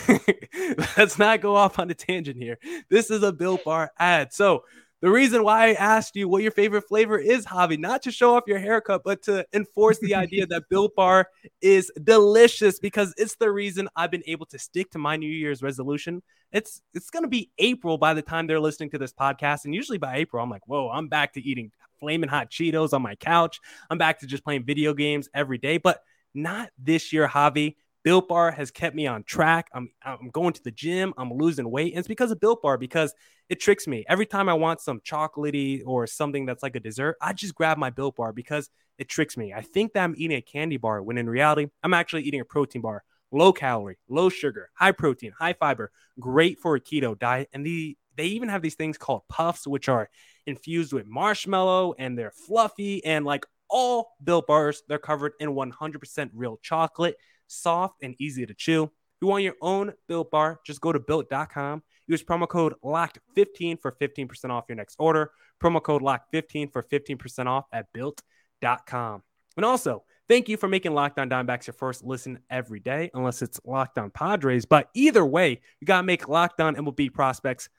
let's 0.97 1.17
not 1.17 1.39
go 1.39 1.55
off 1.55 1.79
on 1.79 1.89
a 1.89 1.93
tangent 1.93 2.35
here. 2.35 2.59
This 2.89 3.09
is 3.09 3.23
a 3.23 3.31
Built 3.31 3.63
Bar 3.63 3.93
ad. 3.97 4.33
So 4.33 4.65
the 5.01 5.09
reason 5.09 5.43
why 5.43 5.69
I 5.69 5.73
asked 5.73 6.15
you 6.15 6.27
what 6.27 6.41
your 6.41 6.51
favorite 6.51 6.87
flavor 6.87 7.17
is, 7.17 7.45
Javi, 7.45 7.77
not 7.77 8.01
to 8.03 8.11
show 8.11 8.35
off 8.35 8.43
your 8.47 8.59
haircut, 8.59 9.01
but 9.03 9.21
to 9.23 9.45
enforce 9.53 9.99
the 9.99 10.15
idea 10.15 10.45
that 10.47 10.63
Built 10.69 10.95
Bar 10.95 11.27
is 11.61 11.91
delicious 12.03 12.79
because 12.79 13.13
it's 13.17 13.35
the 13.35 13.51
reason 13.51 13.89
I've 13.95 14.11
been 14.11 14.23
able 14.25 14.45
to 14.47 14.59
stick 14.59 14.91
to 14.91 14.97
my 14.97 15.17
New 15.17 15.29
Year's 15.29 15.61
resolution. 15.61 16.23
It's 16.51 16.81
it's 16.93 17.09
gonna 17.09 17.27
be 17.27 17.51
April 17.57 17.97
by 17.97 18.13
the 18.13 18.21
time 18.21 18.47
they're 18.47 18.59
listening 18.59 18.89
to 18.91 18.97
this 18.97 19.13
podcast, 19.13 19.65
and 19.65 19.75
usually 19.75 19.97
by 19.97 20.15
April, 20.17 20.41
I'm 20.41 20.49
like, 20.49 20.65
whoa, 20.67 20.89
I'm 20.89 21.09
back 21.09 21.33
to 21.33 21.41
eating 21.41 21.71
flaming 21.99 22.29
hot 22.29 22.49
Cheetos 22.49 22.93
on 22.93 23.01
my 23.01 23.15
couch. 23.15 23.59
I'm 23.89 23.97
back 23.97 24.19
to 24.19 24.27
just 24.27 24.43
playing 24.43 24.63
video 24.63 24.93
games 24.93 25.29
every 25.33 25.57
day, 25.57 25.77
but 25.77 26.01
not 26.33 26.69
this 26.77 27.11
year, 27.13 27.27
Javi. 27.27 27.75
Built 28.05 28.27
Bar 28.27 28.51
has 28.51 28.69
kept 28.69 28.95
me 28.95 29.07
on 29.07 29.23
track. 29.23 29.67
I'm 29.73 29.89
I'm 30.03 30.29
going 30.29 30.53
to 30.53 30.63
the 30.63 30.69
gym. 30.69 31.11
I'm 31.17 31.33
losing 31.33 31.69
weight, 31.69 31.93
and 31.93 31.99
it's 31.99 32.07
because 32.07 32.29
of 32.29 32.39
Built 32.39 32.61
Bar 32.61 32.77
because 32.77 33.15
it 33.49 33.59
tricks 33.59 33.87
me 33.87 34.05
every 34.07 34.27
time 34.27 34.47
I 34.47 34.53
want 34.53 34.79
some 34.79 34.99
chocolatey 34.99 35.81
or 35.87 36.05
something 36.05 36.45
that's 36.45 36.61
like 36.61 36.75
a 36.75 36.79
dessert. 36.79 37.17
I 37.19 37.33
just 37.33 37.55
grab 37.55 37.79
my 37.79 37.89
Built 37.89 38.17
Bar 38.17 38.31
because 38.31 38.69
it 38.99 39.09
tricks 39.09 39.35
me. 39.35 39.53
I 39.53 39.61
think 39.61 39.93
that 39.93 40.03
I'm 40.03 40.13
eating 40.17 40.37
a 40.37 40.41
candy 40.41 40.77
bar 40.77 41.01
when 41.01 41.17
in 41.17 41.27
reality 41.27 41.65
I'm 41.81 41.95
actually 41.95 42.21
eating 42.23 42.41
a 42.41 42.45
protein 42.45 42.83
bar. 42.83 43.03
Low 43.31 43.51
calorie, 43.51 43.97
low 44.07 44.29
sugar, 44.29 44.69
high 44.75 44.91
protein, 44.91 45.33
high 45.37 45.53
fiber, 45.53 45.91
great 46.19 46.59
for 46.59 46.75
a 46.75 46.79
keto 46.79 47.17
diet. 47.17 47.49
And 47.53 47.65
the 47.65 47.97
they 48.15 48.27
even 48.27 48.49
have 48.49 48.61
these 48.61 48.75
things 48.75 48.99
called 48.99 49.23
puffs, 49.29 49.65
which 49.65 49.89
are 49.89 50.09
infused 50.45 50.93
with 50.93 51.07
marshmallow 51.07 51.95
and 51.97 52.15
they're 52.15 52.31
fluffy 52.31 53.03
and 53.03 53.25
like 53.25 53.47
all 53.67 54.11
built 54.23 54.45
bars, 54.45 54.83
they're 54.87 54.99
covered 54.99 55.33
in 55.39 55.49
100% 55.49 56.29
real 56.35 56.59
chocolate 56.61 57.17
soft, 57.47 57.95
and 58.01 58.15
easy 58.19 58.45
to 58.45 58.53
chew. 58.53 58.83
If 58.83 58.89
you 59.21 59.27
want 59.27 59.43
your 59.43 59.55
own 59.61 59.93
Built 60.07 60.31
Bar, 60.31 60.59
just 60.65 60.81
go 60.81 60.91
to 60.91 60.99
built.com. 60.99 61.83
Use 62.07 62.23
promo 62.23 62.47
code 62.47 62.75
LOCKED15 62.83 63.81
for 63.81 63.93
15% 63.93 64.49
off 64.49 64.65
your 64.67 64.75
next 64.75 64.95
order. 64.99 65.31
Promo 65.61 65.81
code 65.81 66.01
LOCKED15 66.01 66.71
for 66.71 66.83
15% 66.83 67.47
off 67.47 67.65
at 67.71 67.87
built.com. 67.93 69.23
And 69.57 69.65
also, 69.65 70.03
thank 70.27 70.49
you 70.49 70.57
for 70.57 70.67
making 70.67 70.93
Locked 70.93 71.17
On 71.17 71.29
Diamondbacks 71.29 71.67
your 71.67 71.73
first 71.73 72.03
listen 72.03 72.39
every 72.49 72.79
day, 72.79 73.09
unless 73.13 73.41
it's 73.41 73.59
Locked 73.65 73.97
On 73.97 74.11
Padres. 74.11 74.65
But 74.65 74.89
either 74.93 75.25
way, 75.25 75.61
you 75.79 75.85
got 75.85 76.01
to 76.01 76.03
make 76.03 76.27
Locked 76.27 76.59
On 76.61 76.75
MLB 76.75 77.13
prospects 77.13 77.69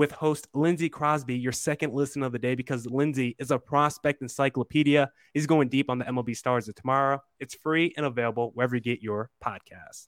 with 0.00 0.12
host 0.12 0.48
Lindsey 0.54 0.88
Crosby, 0.88 1.36
your 1.36 1.52
second 1.52 1.92
listen 1.92 2.22
of 2.22 2.32
the 2.32 2.38
day, 2.38 2.54
because 2.54 2.86
Lindsey 2.86 3.36
is 3.38 3.50
a 3.50 3.58
prospect 3.58 4.22
encyclopedia. 4.22 5.10
He's 5.34 5.46
going 5.46 5.68
deep 5.68 5.90
on 5.90 5.98
the 5.98 6.06
MLB 6.06 6.34
stars 6.34 6.66
of 6.70 6.74
tomorrow. 6.74 7.22
It's 7.38 7.54
free 7.54 7.92
and 7.98 8.06
available 8.06 8.50
wherever 8.54 8.74
you 8.74 8.80
get 8.80 9.02
your 9.02 9.28
podcast. 9.44 10.06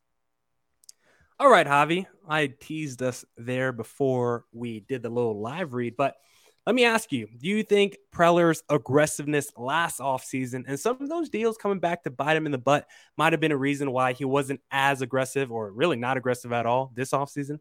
All 1.38 1.50
right, 1.50 1.66
Javi, 1.66 2.06
I 2.26 2.54
teased 2.58 3.02
us 3.02 3.26
there 3.36 3.70
before 3.70 4.46
we 4.50 4.80
did 4.80 5.02
the 5.02 5.10
little 5.10 5.38
live 5.38 5.74
read, 5.74 5.94
but 5.98 6.16
let 6.66 6.74
me 6.74 6.86
ask 6.86 7.12
you 7.12 7.28
do 7.38 7.48
you 7.48 7.62
think 7.62 7.98
Preller's 8.14 8.62
aggressiveness 8.70 9.52
last 9.58 10.00
offseason 10.00 10.64
and 10.68 10.80
some 10.80 11.02
of 11.02 11.10
those 11.10 11.28
deals 11.28 11.58
coming 11.58 11.80
back 11.80 12.04
to 12.04 12.10
bite 12.10 12.36
him 12.38 12.46
in 12.46 12.52
the 12.52 12.56
butt 12.56 12.86
might 13.18 13.34
have 13.34 13.40
been 13.40 13.52
a 13.52 13.56
reason 13.58 13.92
why 13.92 14.14
he 14.14 14.24
wasn't 14.24 14.60
as 14.70 15.02
aggressive 15.02 15.52
or 15.52 15.70
really 15.70 15.96
not 15.96 16.16
aggressive 16.16 16.50
at 16.50 16.64
all 16.64 16.92
this 16.94 17.10
offseason? 17.10 17.58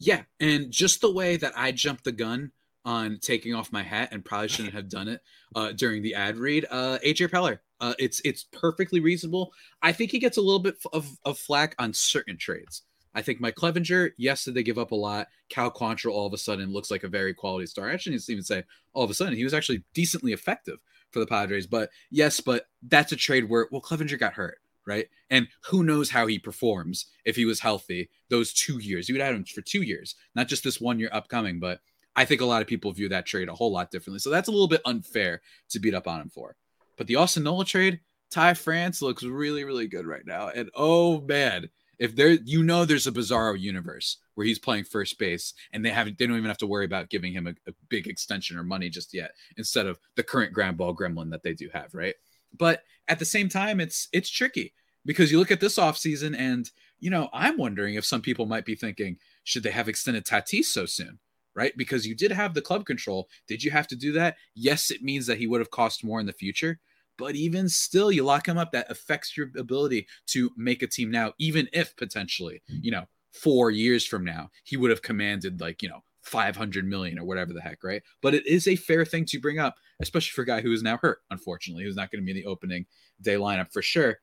Yeah, 0.00 0.22
and 0.40 0.70
just 0.70 1.02
the 1.02 1.12
way 1.12 1.36
that 1.36 1.52
I 1.56 1.72
jumped 1.72 2.04
the 2.04 2.12
gun 2.12 2.52
on 2.86 3.18
taking 3.20 3.54
off 3.54 3.70
my 3.70 3.82
hat 3.82 4.08
and 4.12 4.24
probably 4.24 4.48
shouldn't 4.48 4.74
have 4.74 4.88
done 4.88 5.08
it 5.08 5.20
uh, 5.54 5.72
during 5.72 6.02
the 6.02 6.14
ad 6.14 6.38
read. 6.38 6.64
Uh, 6.70 6.98
AJ 7.04 7.28
Preller, 7.28 7.58
uh, 7.80 7.92
it's 7.98 8.20
it's 8.24 8.44
perfectly 8.44 9.00
reasonable. 9.00 9.52
I 9.82 9.92
think 9.92 10.10
he 10.10 10.18
gets 10.18 10.38
a 10.38 10.40
little 10.40 10.58
bit 10.58 10.76
of, 10.94 11.06
of 11.26 11.38
flack 11.38 11.74
on 11.78 11.92
certain 11.92 12.38
trades. 12.38 12.82
I 13.14 13.20
think 13.20 13.40
Mike 13.40 13.56
Clevinger, 13.56 14.12
yes, 14.16 14.44
did 14.44 14.54
they 14.54 14.62
give 14.62 14.78
up 14.78 14.92
a 14.92 14.96
lot? 14.96 15.26
Cal 15.50 15.70
Quantrill 15.70 16.12
all 16.12 16.26
of 16.26 16.32
a 16.32 16.38
sudden 16.38 16.72
looks 16.72 16.90
like 16.90 17.02
a 17.02 17.08
very 17.08 17.34
quality 17.34 17.66
star. 17.66 17.90
I 17.90 17.96
shouldn't 17.96 18.28
even 18.30 18.44
say 18.44 18.62
all 18.94 19.04
of 19.04 19.10
a 19.10 19.14
sudden. 19.14 19.36
He 19.36 19.44
was 19.44 19.54
actually 19.54 19.82
decently 19.92 20.32
effective 20.32 20.78
for 21.10 21.18
the 21.18 21.26
Padres. 21.26 21.66
But 21.66 21.90
yes, 22.10 22.40
but 22.40 22.66
that's 22.82 23.12
a 23.12 23.16
trade 23.16 23.50
where 23.50 23.68
well, 23.70 23.82
Clevinger 23.82 24.18
got 24.18 24.32
hurt 24.32 24.58
right? 24.90 25.06
And 25.30 25.46
who 25.66 25.84
knows 25.84 26.10
how 26.10 26.26
he 26.26 26.38
performs 26.38 27.06
if 27.24 27.36
he 27.36 27.44
was 27.44 27.60
healthy 27.60 28.10
those 28.28 28.52
two 28.52 28.78
years. 28.78 29.08
You 29.08 29.14
would 29.14 29.22
have 29.22 29.34
him 29.34 29.44
for 29.44 29.62
two 29.62 29.82
years, 29.82 30.16
not 30.34 30.48
just 30.48 30.64
this 30.64 30.80
one 30.80 30.98
year 30.98 31.10
upcoming. 31.12 31.60
But 31.60 31.80
I 32.16 32.24
think 32.24 32.40
a 32.40 32.46
lot 32.46 32.60
of 32.60 32.66
people 32.66 32.90
view 32.90 33.08
that 33.10 33.26
trade 33.26 33.48
a 33.48 33.54
whole 33.54 33.70
lot 33.70 33.92
differently. 33.92 34.18
So 34.18 34.30
that's 34.30 34.48
a 34.48 34.50
little 34.50 34.68
bit 34.68 34.82
unfair 34.84 35.42
to 35.70 35.78
beat 35.78 35.94
up 35.94 36.08
on 36.08 36.20
him 36.20 36.28
for. 36.28 36.56
But 36.98 37.06
the 37.06 37.16
Austin 37.16 37.44
Nola 37.44 37.64
trade, 37.64 38.00
Ty 38.30 38.54
France 38.54 39.00
looks 39.00 39.22
really, 39.22 39.62
really 39.62 39.86
good 39.86 40.06
right 40.06 40.26
now. 40.26 40.48
And 40.48 40.70
oh 40.74 41.20
man, 41.20 41.70
if 42.00 42.16
there 42.16 42.30
you 42.30 42.64
know 42.64 42.84
there's 42.84 43.06
a 43.06 43.12
bizarro 43.12 43.58
universe 43.58 44.16
where 44.34 44.46
he's 44.46 44.58
playing 44.58 44.84
first 44.84 45.18
base 45.18 45.54
and 45.72 45.84
they 45.84 45.90
haven't 45.90 46.18
they 46.18 46.26
don't 46.26 46.36
even 46.36 46.48
have 46.48 46.58
to 46.58 46.66
worry 46.66 46.84
about 46.84 47.10
giving 47.10 47.32
him 47.32 47.46
a, 47.46 47.54
a 47.68 47.74
big 47.88 48.08
extension 48.08 48.58
or 48.58 48.64
money 48.64 48.88
just 48.88 49.14
yet 49.14 49.32
instead 49.56 49.86
of 49.86 50.00
the 50.16 50.22
current 50.22 50.52
ground 50.52 50.76
ball 50.76 50.96
gremlin 50.96 51.30
that 51.30 51.44
they 51.44 51.54
do 51.54 51.68
have, 51.72 51.94
right? 51.94 52.14
But 52.56 52.82
at 53.06 53.18
the 53.18 53.24
same 53.24 53.48
time, 53.48 53.80
it's 53.80 54.08
it's 54.12 54.30
tricky 54.30 54.72
because 55.04 55.30
you 55.30 55.38
look 55.38 55.50
at 55.50 55.60
this 55.60 55.78
offseason 55.78 56.36
and 56.38 56.70
you 56.98 57.10
know 57.10 57.28
i'm 57.32 57.56
wondering 57.56 57.94
if 57.94 58.04
some 58.04 58.20
people 58.20 58.46
might 58.46 58.64
be 58.64 58.74
thinking 58.74 59.16
should 59.44 59.62
they 59.62 59.70
have 59.70 59.88
extended 59.88 60.24
tatis 60.24 60.66
so 60.66 60.86
soon 60.86 61.18
right? 61.52 61.76
Because 61.76 62.06
you 62.06 62.14
did 62.14 62.30
have 62.30 62.54
the 62.54 62.62
club 62.62 62.86
control. 62.86 63.28
Did 63.48 63.64
you 63.64 63.72
have 63.72 63.88
to 63.88 63.96
do 63.96 64.12
that? 64.12 64.36
Yes 64.54 64.92
it 64.92 65.02
means 65.02 65.26
that 65.26 65.38
he 65.38 65.48
would 65.48 65.60
have 65.60 65.72
cost 65.72 66.04
more 66.04 66.20
in 66.20 66.26
the 66.26 66.32
future 66.32 66.78
but 67.20 67.36
even 67.36 67.68
still 67.68 68.10
you 68.10 68.24
lock 68.24 68.48
him 68.48 68.56
up 68.56 68.72
that 68.72 68.90
affects 68.90 69.36
your 69.36 69.50
ability 69.58 70.06
to 70.26 70.50
make 70.56 70.82
a 70.82 70.86
team 70.86 71.10
now 71.10 71.34
even 71.38 71.68
if 71.72 71.94
potentially 71.96 72.62
you 72.66 72.90
know 72.90 73.04
four 73.32 73.70
years 73.70 74.06
from 74.06 74.24
now 74.24 74.50
he 74.64 74.78
would 74.78 74.90
have 74.90 75.02
commanded 75.02 75.60
like 75.60 75.82
you 75.82 75.88
know 75.88 76.02
500 76.22 76.86
million 76.86 77.18
or 77.18 77.24
whatever 77.24 77.52
the 77.52 77.60
heck 77.60 77.84
right? 77.84 78.02
But 78.22 78.34
it 78.34 78.46
is 78.46 78.66
a 78.66 78.76
fair 78.76 79.04
thing 79.04 79.24
to 79.26 79.38
bring 79.38 79.58
up 79.58 79.76
especially 80.00 80.32
for 80.32 80.42
a 80.42 80.46
guy 80.46 80.60
who 80.62 80.72
is 80.72 80.82
now 80.82 80.96
hurt 80.96 81.18
unfortunately 81.30 81.84
who's 81.84 81.96
not 81.96 82.10
going 82.10 82.22
to 82.22 82.24
be 82.24 82.32
in 82.32 82.42
the 82.42 82.50
opening 82.50 82.86
day 83.20 83.34
lineup 83.34 83.70
for 83.72 83.82
sure 83.82 84.18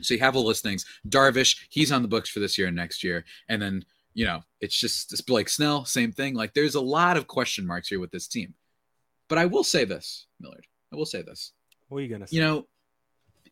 so 0.00 0.14
you 0.14 0.20
have 0.20 0.36
all 0.36 0.44
listings. 0.44 0.84
Darvish, 1.08 1.58
he's 1.68 1.92
on 1.92 2.02
the 2.02 2.08
books 2.08 2.30
for 2.30 2.40
this 2.40 2.56
year 2.56 2.68
and 2.68 2.76
next 2.76 3.04
year. 3.04 3.24
And 3.48 3.60
then, 3.60 3.84
you 4.14 4.24
know, 4.24 4.42
it's 4.60 4.78
just 4.78 5.12
it's 5.12 5.20
Blake 5.20 5.48
Snell, 5.48 5.84
same 5.84 6.12
thing. 6.12 6.34
Like 6.34 6.54
there's 6.54 6.74
a 6.74 6.80
lot 6.80 7.16
of 7.16 7.26
question 7.26 7.66
marks 7.66 7.88
here 7.88 8.00
with 8.00 8.10
this 8.10 8.28
team. 8.28 8.54
But 9.28 9.38
I 9.38 9.46
will 9.46 9.64
say 9.64 9.84
this, 9.84 10.26
Millard. 10.40 10.66
I 10.92 10.96
will 10.96 11.06
say 11.06 11.22
this. 11.22 11.52
What 11.88 11.98
are 11.98 12.00
you 12.02 12.08
gonna 12.08 12.26
say? 12.26 12.36
You 12.36 12.42
know, 12.42 12.66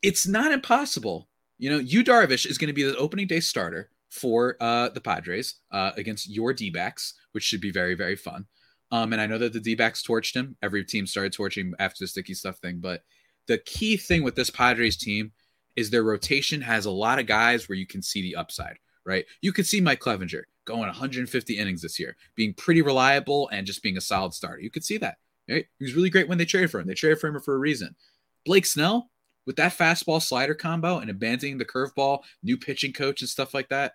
it's 0.03 0.27
not 0.27 0.53
impossible. 0.53 1.29
You 1.59 1.71
know, 1.71 1.79
Yu 1.79 2.03
Darvish 2.03 2.47
is 2.47 2.59
going 2.59 2.69
to 2.69 2.75
be 2.75 2.85
the 2.85 2.97
opening 2.97 3.27
day 3.27 3.41
starter 3.41 3.91
for 4.09 4.57
uh, 4.61 4.89
the 4.89 5.01
Padres 5.01 5.57
uh, 5.71 5.93
against 5.97 6.29
your 6.29 6.53
D 6.53 6.71
backs, 6.71 7.15
which 7.33 7.45
should 7.45 7.61
be 7.61 7.71
very, 7.71 7.95
very 7.95 8.17
fun. 8.17 8.47
Um, 8.93 9.13
and 9.13 9.21
I 9.21 9.27
know 9.27 9.39
that 9.39 9.53
the 9.53 9.61
D 9.61 9.75
backs 9.75 10.03
torched 10.03 10.35
him. 10.35 10.57
Every 10.63 10.85
team 10.85 11.07
started 11.07 11.33
torching 11.33 11.75
after 11.79 12.05
the 12.05 12.09
sticky 12.09 12.35
stuff 12.35 12.59
thing. 12.59 12.79
But 12.81 13.03
the 13.47 13.59
key 13.59 13.97
thing 13.97 14.23
with 14.23 14.35
this 14.35 14.51
Padres 14.51 14.97
team 14.97 15.33
is 15.81 15.91
their 15.91 16.05
rotation 16.05 16.61
has 16.61 16.85
a 16.87 16.91
lot 16.91 17.19
of 17.19 17.27
guys 17.27 17.69
where 17.69 17.77
you 17.77 17.87
can 17.87 18.03
see 18.03 18.23
the 18.23 18.37
upside, 18.37 18.79
right? 19.05 19.25
You 19.41 19.53
could 19.53 19.67
see 19.67 19.81
Mike 19.81 20.01
Clevinger 20.01 20.43
going 20.67 20.87
150 20.87 21.59
innings 21.59 21.83
this 21.83 21.99
year, 21.99 22.17
being 22.37 22.55
pretty 22.55 22.83
reliable 22.83 23.49
and 23.49 23.67
just 23.67 23.83
being 23.83 23.97
a 23.97 24.01
solid 24.01 24.35
starter. 24.35 24.61
You 24.61 24.71
could 24.71 24.85
see 24.85 24.99
that. 24.99 25.17
Right? 25.49 25.67
He 25.79 25.85
was 25.85 25.95
really 25.95 26.11
great 26.11 26.29
when 26.29 26.39
they 26.39 26.45
traded 26.45 26.71
for 26.71 26.79
him. 26.79 26.87
They 26.87 26.95
traded 26.95 27.19
for 27.19 27.27
him 27.27 27.41
for 27.41 27.57
a 27.57 27.59
reason. 27.59 27.97
Blake 28.47 28.67
Snell, 28.67 29.11
with 29.47 29.57
that 29.57 29.77
fastball 29.77 30.23
slider 30.23 30.55
combo 30.55 30.99
and 30.99 31.11
abandoning 31.11 31.59
the 31.59 31.65
curveball, 31.65 32.21
new 32.43 32.57
pitching 32.57 32.93
coach 32.93 33.21
and 33.21 33.29
stuff 33.29 33.53
like 33.53 33.69
that, 33.71 33.95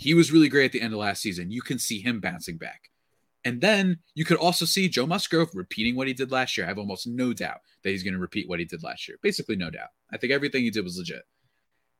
he 0.00 0.14
was 0.14 0.32
really 0.32 0.48
great 0.48 0.64
at 0.64 0.72
the 0.72 0.80
end 0.80 0.92
of 0.92 0.98
last 0.98 1.22
season. 1.22 1.50
You 1.50 1.62
can 1.62 1.78
see 1.78 2.00
him 2.00 2.20
bouncing 2.20 2.56
back. 2.56 2.90
And 3.44 3.60
then 3.60 3.98
you 4.14 4.24
could 4.24 4.36
also 4.36 4.64
see 4.64 4.88
Joe 4.88 5.06
Musgrove 5.06 5.50
repeating 5.54 5.96
what 5.96 6.08
he 6.08 6.12
did 6.12 6.32
last 6.32 6.56
year. 6.56 6.66
I 6.66 6.68
have 6.68 6.78
almost 6.78 7.06
no 7.06 7.32
doubt 7.32 7.60
that 7.82 7.90
he's 7.90 8.02
going 8.02 8.14
to 8.14 8.20
repeat 8.20 8.48
what 8.48 8.58
he 8.58 8.64
did 8.64 8.82
last 8.82 9.08
year. 9.08 9.18
Basically, 9.22 9.56
no 9.56 9.70
doubt. 9.70 9.90
I 10.12 10.16
think 10.16 10.32
everything 10.32 10.64
he 10.64 10.70
did 10.70 10.84
was 10.84 10.98
legit. 10.98 11.22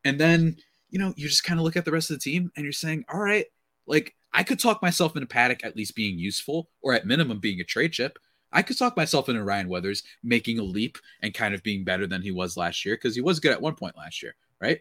And 0.04 0.18
then, 0.18 0.56
you 0.90 0.98
know, 0.98 1.14
you 1.16 1.28
just 1.28 1.44
kind 1.44 1.60
of 1.60 1.64
look 1.64 1.76
at 1.76 1.84
the 1.84 1.92
rest 1.92 2.10
of 2.10 2.16
the 2.16 2.22
team 2.22 2.50
and 2.56 2.64
you're 2.64 2.72
saying, 2.72 3.04
all 3.12 3.20
right, 3.20 3.46
like 3.86 4.14
I 4.32 4.42
could 4.42 4.60
talk 4.60 4.82
myself 4.82 5.16
into 5.16 5.26
Paddock 5.26 5.64
at 5.64 5.76
least 5.76 5.94
being 5.94 6.18
useful 6.18 6.70
or 6.82 6.92
at 6.92 7.06
minimum 7.06 7.38
being 7.38 7.60
a 7.60 7.64
trade 7.64 7.92
chip. 7.92 8.18
I 8.52 8.62
could 8.62 8.78
talk 8.78 8.96
myself 8.96 9.28
into 9.28 9.44
Ryan 9.44 9.68
Weathers 9.68 10.02
making 10.22 10.58
a 10.58 10.62
leap 10.62 10.98
and 11.22 11.34
kind 11.34 11.54
of 11.54 11.62
being 11.62 11.84
better 11.84 12.06
than 12.06 12.22
he 12.22 12.30
was 12.30 12.56
last 12.56 12.84
year 12.84 12.94
because 12.94 13.14
he 13.14 13.20
was 13.20 13.40
good 13.40 13.52
at 13.52 13.60
one 13.60 13.74
point 13.74 13.96
last 13.96 14.22
year, 14.22 14.36
right? 14.60 14.80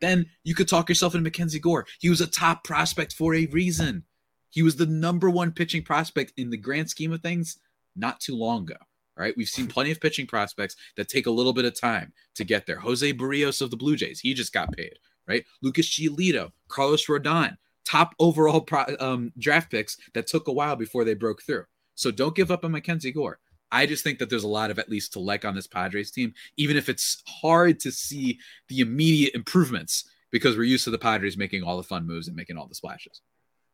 Then 0.00 0.26
you 0.44 0.54
could 0.54 0.68
talk 0.68 0.88
yourself 0.88 1.14
into 1.14 1.22
Mackenzie 1.22 1.60
Gore. 1.60 1.86
He 2.00 2.10
was 2.10 2.20
a 2.20 2.26
top 2.26 2.64
prospect 2.64 3.12
for 3.12 3.34
a 3.34 3.46
reason. 3.46 4.04
He 4.50 4.62
was 4.62 4.76
the 4.76 4.86
number 4.86 5.30
one 5.30 5.52
pitching 5.52 5.82
prospect 5.82 6.32
in 6.36 6.50
the 6.50 6.56
grand 6.56 6.90
scheme 6.90 7.12
of 7.12 7.20
things 7.20 7.58
not 7.94 8.20
too 8.20 8.36
long 8.36 8.62
ago. 8.64 8.76
Right. 9.16 9.34
We've 9.34 9.48
seen 9.48 9.66
plenty 9.66 9.90
of 9.90 10.00
pitching 10.00 10.26
prospects 10.26 10.76
that 10.96 11.08
take 11.08 11.26
a 11.26 11.30
little 11.30 11.54
bit 11.54 11.64
of 11.64 11.78
time 11.78 12.12
to 12.34 12.44
get 12.44 12.66
there. 12.66 12.78
Jose 12.78 13.14
Berrios 13.14 13.62
of 13.62 13.70
the 13.70 13.76
Blue 13.76 13.96
Jays, 13.96 14.20
he 14.20 14.34
just 14.34 14.52
got 14.52 14.72
paid. 14.72 14.98
Right. 15.26 15.44
Lucas 15.62 15.88
Giolito, 15.88 16.52
Carlos 16.68 17.06
Rodon, 17.06 17.56
top 17.86 18.14
overall 18.18 18.60
pro, 18.60 18.84
um, 19.00 19.32
draft 19.38 19.70
picks 19.70 19.96
that 20.12 20.26
took 20.26 20.48
a 20.48 20.52
while 20.52 20.76
before 20.76 21.04
they 21.04 21.14
broke 21.14 21.42
through. 21.42 21.64
So 21.94 22.10
don't 22.10 22.34
give 22.34 22.50
up 22.50 22.64
on 22.64 22.72
Mackenzie 22.72 23.10
Gore. 23.10 23.38
I 23.72 23.86
just 23.86 24.04
think 24.04 24.18
that 24.18 24.30
there's 24.30 24.44
a 24.44 24.48
lot 24.48 24.70
of 24.70 24.78
at 24.78 24.90
least 24.90 25.14
to 25.14 25.20
like 25.20 25.44
on 25.44 25.54
this 25.54 25.66
Padres 25.66 26.10
team, 26.10 26.34
even 26.56 26.76
if 26.76 26.88
it's 26.88 27.22
hard 27.26 27.80
to 27.80 27.90
see 27.90 28.38
the 28.68 28.80
immediate 28.80 29.34
improvements 29.34 30.08
because 30.30 30.56
we're 30.56 30.64
used 30.64 30.84
to 30.84 30.90
the 30.90 30.98
Padres 30.98 31.36
making 31.36 31.62
all 31.62 31.76
the 31.76 31.82
fun 31.82 32.06
moves 32.06 32.28
and 32.28 32.36
making 32.36 32.56
all 32.58 32.66
the 32.66 32.74
splashes. 32.74 33.22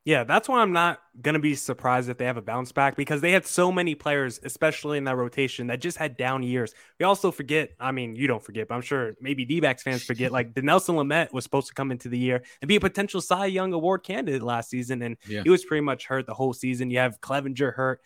Yeah, 0.05 0.25
that's 0.25 0.49
why 0.49 0.61
I'm 0.61 0.73
not 0.73 1.01
going 1.21 1.35
to 1.35 1.41
be 1.41 1.55
surprised 1.55 2.09
if 2.09 2.19
they 2.19 2.25
have 2.25 2.37
a 2.37 2.43
bounce 2.43 2.73
back 2.73 2.97
because 2.97 3.21
they 3.21 3.31
had 3.31 3.47
so 3.47 3.71
many 3.71 3.95
players, 3.95 4.41
especially 4.43 4.99
in 4.99 5.05
that 5.05 5.17
rotation, 5.17 5.69
that 5.69 5.81
just 5.81 5.97
had 5.97 6.17
down 6.17 6.43
years. 6.43 6.75
We 6.99 7.05
also 7.05 7.31
forget, 7.31 7.71
I 7.79 7.93
mean, 7.93 8.17
you 8.17 8.27
don't 8.27 8.43
forget, 8.43 8.67
but 8.67 8.75
I'm 8.75 8.81
sure 8.81 9.13
maybe 9.21 9.45
D 9.45 9.61
backs 9.61 9.85
fans 9.85 10.03
forget, 10.03 10.33
like 10.33 10.55
Dinelson 10.55 10.97
Lamet 10.97 11.33
was 11.33 11.45
supposed 11.45 11.69
to 11.69 11.75
come 11.75 11.93
into 11.93 12.09
the 12.09 12.19
year 12.19 12.43
and 12.61 12.69
be 12.69 12.77
a 12.77 12.81
potential 12.81 13.21
Cy 13.21 13.47
Young 13.47 13.73
Award 13.73 14.03
candidate 14.03 14.43
last 14.43 14.71
season, 14.71 15.03
and 15.03 15.17
yeah. 15.29 15.43
he 15.45 15.51
was 15.51 15.65
pretty 15.65 15.83
much 15.83 16.07
hurt 16.07 16.27
the 16.27 16.35
whole 16.35 16.53
season. 16.53 16.91
You 16.91 16.99
have 16.99 17.21
Clevinger 17.21 17.73
hurt. 17.75 18.01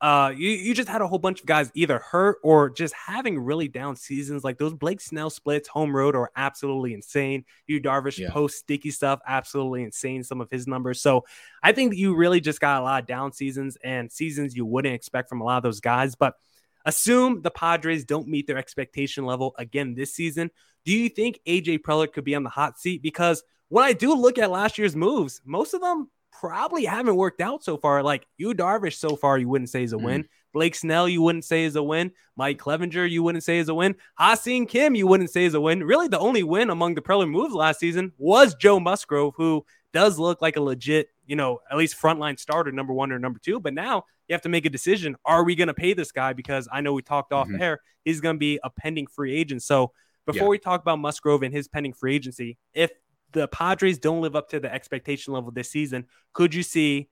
Uh, 0.00 0.32
you, 0.36 0.50
you 0.50 0.74
just 0.74 0.88
had 0.88 1.00
a 1.00 1.06
whole 1.06 1.18
bunch 1.18 1.40
of 1.40 1.46
guys 1.46 1.70
either 1.74 1.98
hurt 1.98 2.36
or 2.42 2.68
just 2.68 2.92
having 2.94 3.38
really 3.38 3.68
down 3.68 3.96
seasons. 3.96 4.44
Like 4.44 4.58
those 4.58 4.74
Blake 4.74 5.00
Snell 5.00 5.30
splits, 5.30 5.68
home 5.68 5.94
road, 5.94 6.14
are 6.14 6.30
absolutely 6.36 6.92
insane. 6.92 7.44
Yu 7.66 7.80
Darvish 7.80 8.18
yeah. 8.18 8.30
post 8.30 8.58
sticky 8.58 8.90
stuff, 8.90 9.20
absolutely 9.26 9.82
insane. 9.82 10.22
Some 10.22 10.40
of 10.40 10.50
his 10.50 10.66
numbers. 10.66 11.00
So 11.00 11.24
I 11.62 11.72
think 11.72 11.94
you 11.94 12.14
really 12.14 12.40
just 12.40 12.60
got 12.60 12.82
a 12.82 12.84
lot 12.84 13.02
of 13.02 13.06
down 13.06 13.32
seasons 13.32 13.78
and 13.82 14.12
seasons 14.12 14.54
you 14.54 14.66
wouldn't 14.66 14.94
expect 14.94 15.28
from 15.28 15.40
a 15.40 15.44
lot 15.44 15.56
of 15.56 15.62
those 15.62 15.80
guys. 15.80 16.14
But 16.14 16.34
assume 16.84 17.40
the 17.40 17.50
Padres 17.50 18.04
don't 18.04 18.28
meet 18.28 18.46
their 18.46 18.58
expectation 18.58 19.24
level 19.24 19.54
again 19.58 19.94
this 19.94 20.14
season. 20.14 20.50
Do 20.84 20.92
you 20.92 21.08
think 21.08 21.40
AJ 21.46 21.78
Preller 21.78 22.12
could 22.12 22.24
be 22.24 22.34
on 22.34 22.42
the 22.42 22.50
hot 22.50 22.78
seat? 22.78 23.00
Because 23.00 23.42
when 23.68 23.84
I 23.84 23.94
do 23.94 24.14
look 24.14 24.38
at 24.38 24.50
last 24.50 24.76
year's 24.76 24.94
moves, 24.94 25.40
most 25.44 25.72
of 25.72 25.80
them 25.80 26.10
probably 26.38 26.84
haven't 26.84 27.16
worked 27.16 27.40
out 27.40 27.64
so 27.64 27.76
far. 27.76 28.02
Like 28.02 28.26
Yu 28.36 28.54
Darvish 28.54 28.96
so 28.96 29.16
far, 29.16 29.38
you 29.38 29.48
wouldn't 29.48 29.70
say 29.70 29.84
is 29.84 29.92
a 29.92 29.96
mm. 29.96 30.02
win. 30.02 30.28
Blake 30.52 30.74
Snell, 30.74 31.08
you 31.08 31.20
wouldn't 31.20 31.44
say 31.44 31.64
is 31.64 31.74
a 31.74 31.82
win. 31.82 32.12
Mike 32.36 32.58
Clevinger, 32.58 33.10
you 33.10 33.22
wouldn't 33.22 33.42
say 33.42 33.58
is 33.58 33.68
a 33.68 33.74
win. 33.74 33.96
Ha-Seong 34.14 34.68
Kim, 34.68 34.94
you 34.94 35.06
wouldn't 35.06 35.30
say 35.30 35.44
is 35.44 35.54
a 35.54 35.60
win. 35.60 35.82
Really, 35.82 36.06
the 36.06 36.18
only 36.18 36.44
win 36.44 36.70
among 36.70 36.94
the 36.94 37.02
Preller 37.02 37.28
moves 37.28 37.54
last 37.54 37.80
season 37.80 38.12
was 38.18 38.54
Joe 38.54 38.78
Musgrove, 38.78 39.34
who 39.36 39.64
does 39.92 40.18
look 40.18 40.40
like 40.40 40.56
a 40.56 40.60
legit, 40.60 41.08
you 41.26 41.34
know, 41.34 41.60
at 41.70 41.76
least 41.76 42.00
frontline 42.00 42.38
starter, 42.38 42.70
number 42.70 42.92
one 42.92 43.10
or 43.10 43.18
number 43.18 43.40
two. 43.40 43.58
But 43.58 43.74
now 43.74 44.04
you 44.28 44.32
have 44.34 44.42
to 44.42 44.48
make 44.48 44.64
a 44.64 44.70
decision. 44.70 45.16
Are 45.24 45.44
we 45.44 45.56
going 45.56 45.68
to 45.68 45.74
pay 45.74 45.92
this 45.92 46.12
guy? 46.12 46.32
Because 46.32 46.68
I 46.70 46.80
know 46.80 46.92
we 46.92 47.02
talked 47.02 47.32
off 47.32 47.48
mm-hmm. 47.48 47.62
air. 47.62 47.80
He's 48.04 48.20
going 48.20 48.36
to 48.36 48.40
be 48.40 48.60
a 48.62 48.70
pending 48.70 49.08
free 49.08 49.34
agent. 49.34 49.62
So 49.62 49.92
before 50.26 50.46
yeah. 50.46 50.50
we 50.50 50.58
talk 50.58 50.80
about 50.80 50.98
Musgrove 50.98 51.42
and 51.42 51.52
his 51.52 51.68
pending 51.68 51.94
free 51.94 52.14
agency, 52.14 52.58
if 52.72 52.90
the 53.34 53.46
Padres 53.48 53.98
don't 53.98 54.22
live 54.22 54.34
up 54.34 54.48
to 54.50 54.60
the 54.60 54.72
expectation 54.72 55.34
level 55.34 55.50
this 55.50 55.70
season, 55.70 56.06
could 56.32 56.54
you 56.54 56.62
see 56.62 57.10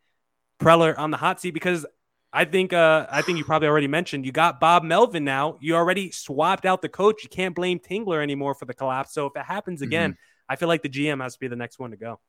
Preller 0.58 0.96
on 0.96 1.10
the 1.10 1.18
hot 1.18 1.40
seat? 1.40 1.50
Because 1.50 1.84
I 2.32 2.46
think 2.46 2.72
uh, 2.72 3.06
I 3.10 3.20
think 3.20 3.36
you 3.36 3.44
probably 3.44 3.68
already 3.68 3.88
mentioned 3.88 4.24
you 4.24 4.32
got 4.32 4.58
Bob 4.58 4.84
Melvin 4.84 5.24
now. 5.24 5.58
You 5.60 5.76
already 5.76 6.10
swapped 6.10 6.64
out 6.64 6.80
the 6.80 6.88
coach. 6.88 7.22
You 7.22 7.28
can't 7.28 7.54
blame 7.54 7.78
Tingler 7.78 8.22
anymore 8.22 8.54
for 8.54 8.64
the 8.64 8.72
collapse. 8.72 9.12
So 9.12 9.26
if 9.26 9.36
it 9.36 9.44
happens 9.44 9.82
again, 9.82 10.12
mm-hmm. 10.12 10.52
I 10.52 10.56
feel 10.56 10.68
like 10.68 10.82
the 10.82 10.88
GM 10.88 11.22
has 11.22 11.34
to 11.34 11.40
be 11.40 11.48
the 11.48 11.56
next 11.56 11.78
one 11.78 11.90
to 11.90 11.96
go. 11.98 12.20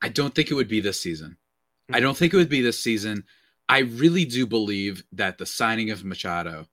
I 0.00 0.08
don't 0.08 0.34
think 0.34 0.50
it 0.50 0.54
would 0.54 0.68
be 0.68 0.80
this 0.80 1.00
season. 1.00 1.32
Mm-hmm. 1.32 1.96
I 1.96 2.00
don't 2.00 2.16
think 2.16 2.32
it 2.32 2.38
would 2.38 2.48
be 2.48 2.62
this 2.62 2.82
season. 2.82 3.24
I 3.68 3.80
really 3.80 4.24
do 4.24 4.46
believe 4.46 5.04
that 5.12 5.36
the 5.36 5.46
signing 5.46 5.90
of 5.90 6.04
Machado, 6.04 6.66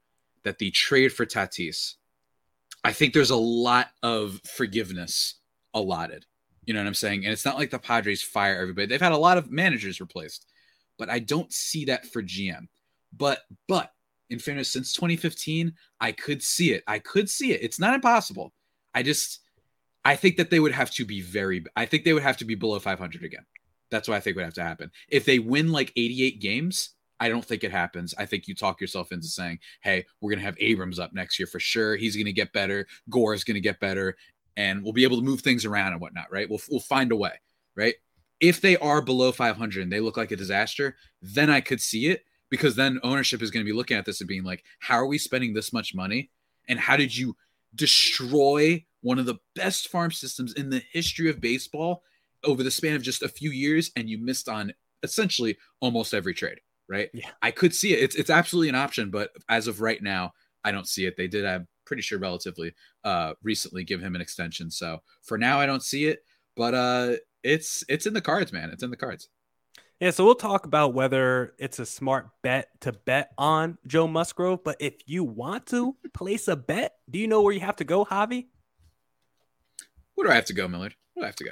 that 0.44 0.60
the 0.60 0.72
trade 0.72 1.10
for 1.10 1.26
Tatis, 1.26 1.96
I 2.84 2.94
think 2.94 3.14
there's 3.14 3.32
a 3.32 3.36
lot 3.36 3.90
of 4.02 4.40
forgiveness 4.46 5.36
allotted. 5.78 6.26
You 6.66 6.74
know 6.74 6.82
what 6.82 6.88
I'm 6.88 6.94
saying? 6.94 7.24
And 7.24 7.32
it's 7.32 7.46
not 7.46 7.58
like 7.58 7.70
the 7.70 7.80
Padres 7.80 8.22
fire 8.22 8.62
everybody. 8.62 8.88
They've 8.88 9.02
had 9.02 9.14
a 9.14 9.18
lot 9.18 9.38
of 9.38 9.50
managers 9.50 10.02
replaced, 10.02 10.46
but 10.98 11.10
I 11.10 11.20
don't 11.20 11.52
see 11.52 11.86
that 11.86 12.06
for 12.06 12.22
GM. 12.22 12.68
But 13.16 13.40
but 13.68 13.92
in 14.30 14.40
fairness, 14.40 14.70
since 14.70 14.94
2015, 14.94 15.74
I 16.02 16.12
could 16.12 16.44
see 16.44 16.74
it. 16.74 16.84
I 16.86 17.00
could 17.00 17.30
see 17.30 17.54
it. 17.54 17.64
It's 17.64 17.80
not 17.80 17.96
impossible. 17.96 18.54
I 18.94 19.04
just 19.04 19.40
I 20.04 20.16
think 20.18 20.38
that 20.38 20.50
they 20.50 20.60
would 20.60 20.74
have 20.74 20.92
to 20.92 21.06
be 21.06 21.22
very 21.22 21.64
I 21.76 21.86
think 21.86 22.04
they 22.04 22.14
would 22.14 22.24
have 22.24 22.38
to 22.38 22.46
be 22.46 22.56
below 22.56 22.80
500 22.80 23.24
again. 23.24 23.46
That's 23.90 24.10
what 24.10 24.16
I 24.16 24.20
think 24.20 24.36
would 24.36 24.46
have 24.46 24.54
to 24.56 24.64
happen. 24.64 24.92
If 25.08 25.24
they 25.24 25.40
win 25.40 25.72
like 25.72 25.94
88 25.96 26.42
games, 26.42 26.90
I 27.20 27.30
don't 27.30 27.46
think 27.46 27.64
it 27.64 27.72
happens. 27.72 28.14
I 28.18 28.26
think 28.26 28.48
you 28.48 28.54
talk 28.54 28.82
yourself 28.82 29.12
into 29.12 29.28
saying, 29.28 29.60
"Hey, 29.82 30.06
we're 30.20 30.32
going 30.32 30.40
to 30.40 30.46
have 30.46 30.58
Abrams 30.60 31.00
up 31.00 31.14
next 31.14 31.40
year 31.40 31.48
for 31.48 31.60
sure. 31.60 31.96
He's 31.96 32.16
going 32.16 32.26
to 32.26 32.34
get 32.34 32.54
better. 32.54 32.86
Gore 33.10 33.34
is 33.34 33.44
going 33.44 33.56
to 33.56 33.62
get 33.62 33.80
better, 33.80 34.16
and 34.58 34.84
we'll 34.84 34.92
be 34.92 35.04
able 35.04 35.18
to 35.18 35.24
move 35.24 35.42
things 35.42 35.64
around 35.64 35.94
and 35.94 36.02
whatnot, 36.02 36.32
right? 36.32 36.50
We'll, 36.50 36.60
we'll 36.70 36.80
find 36.80 37.12
a 37.12 37.16
way, 37.16 37.34
right? 37.76 37.94
If 38.42 38.60
they 38.60 38.76
are 38.78 39.02
below 39.02 39.32
500 39.32 39.84
and 39.84 39.92
they 39.92 40.00
look 40.00 40.18
like 40.18 40.32
a 40.32 40.36
disaster, 40.36 40.98
then 41.22 41.50
I 41.50 41.62
could 41.62 41.80
see 41.80 42.08
it 42.08 42.26
because 42.50 42.76
then 42.76 43.00
ownership 43.04 43.42
is 43.42 43.52
going 43.52 43.66
to 43.66 43.72
be 43.72 43.76
looking 43.76 43.98
at 43.98 44.06
this 44.06 44.20
and 44.20 44.28
being 44.28 44.44
like, 44.44 44.64
how 44.80 44.96
are 44.96 45.06
we 45.06 45.20
spending 45.20 45.54
this 45.54 45.72
much 45.72 45.94
money? 45.94 46.32
And 46.68 46.80
how 46.80 46.98
did 46.98 47.16
you 47.16 47.36
destroy 47.76 48.84
one 49.02 49.20
of 49.20 49.28
the 49.28 49.38
best 49.56 49.90
farm 49.90 50.12
systems 50.12 50.54
in 50.54 50.70
the 50.70 50.82
history 50.92 51.30
of 51.30 51.40
baseball 51.40 52.04
over 52.44 52.64
the 52.64 52.72
span 52.72 52.96
of 52.96 53.04
just 53.04 53.22
a 53.22 53.30
few 53.30 53.52
years? 53.52 53.92
And 53.96 54.10
you 54.10 54.18
missed 54.18 54.50
on 54.50 54.74
essentially 55.04 55.58
almost 55.82 56.14
every 56.14 56.34
trade, 56.34 56.60
right? 56.90 57.10
Yeah. 57.14 57.30
I 57.42 57.52
could 57.52 57.76
see 57.76 57.94
it. 57.94 58.00
It's, 58.00 58.16
it's 58.16 58.30
absolutely 58.30 58.70
an 58.70 58.76
option, 58.76 59.12
but 59.12 59.32
as 59.50 59.68
of 59.68 59.82
right 59.82 60.02
now, 60.02 60.34
I 60.64 60.72
don't 60.72 60.88
see 60.88 61.06
it. 61.06 61.16
They 61.16 61.28
did 61.28 61.46
have 61.46 61.66
pretty 61.88 62.04
sure 62.04 62.20
relatively 62.20 62.76
uh, 63.04 63.34
recently 63.42 63.84
give 63.84 64.02
him 64.02 64.14
an 64.14 64.22
extension. 64.22 64.70
So 64.70 65.00
for 65.24 65.38
now, 65.38 65.60
I 65.60 65.66
don't 65.66 65.82
see 65.82 66.06
it, 66.06 66.20
but 66.56 66.76
uh, 66.76 67.14
it's 67.44 67.84
it's 67.90 68.06
in 68.06 68.14
the 68.14 68.22
cards, 68.22 68.54
man. 68.54 68.70
It's 68.70 68.84
in 68.84 68.92
the 68.92 68.98
cards. 68.98 69.30
Yeah, 70.00 70.12
so 70.12 70.26
we'll 70.26 70.36
talk 70.36 70.68
about 70.68 70.94
whether 70.94 71.56
it's 71.58 71.80
a 71.80 71.86
smart 71.86 72.28
bet 72.44 72.70
to 72.82 72.92
bet 72.92 73.32
on 73.36 73.80
Joe 73.88 74.08
Musgrove. 74.08 74.64
But 74.64 74.78
if 74.80 74.94
you 75.08 75.24
want 75.24 75.66
to 75.68 75.96
place 76.14 76.48
a 76.48 76.56
bet, 76.56 76.94
do 77.10 77.18
you 77.18 77.28
know 77.28 77.42
where 77.42 77.54
you 77.54 77.62
have 77.62 77.78
to 77.78 77.84
go, 77.84 78.06
Javi? 78.06 78.46
Where 80.14 80.28
do 80.28 80.32
I 80.32 80.36
have 80.36 80.46
to 80.46 80.54
go, 80.54 80.68
Millard? 80.68 80.96
Where 81.14 81.24
do 81.24 81.26
I 81.26 81.30
have 81.30 81.36
to 81.38 81.46
go? 81.46 81.52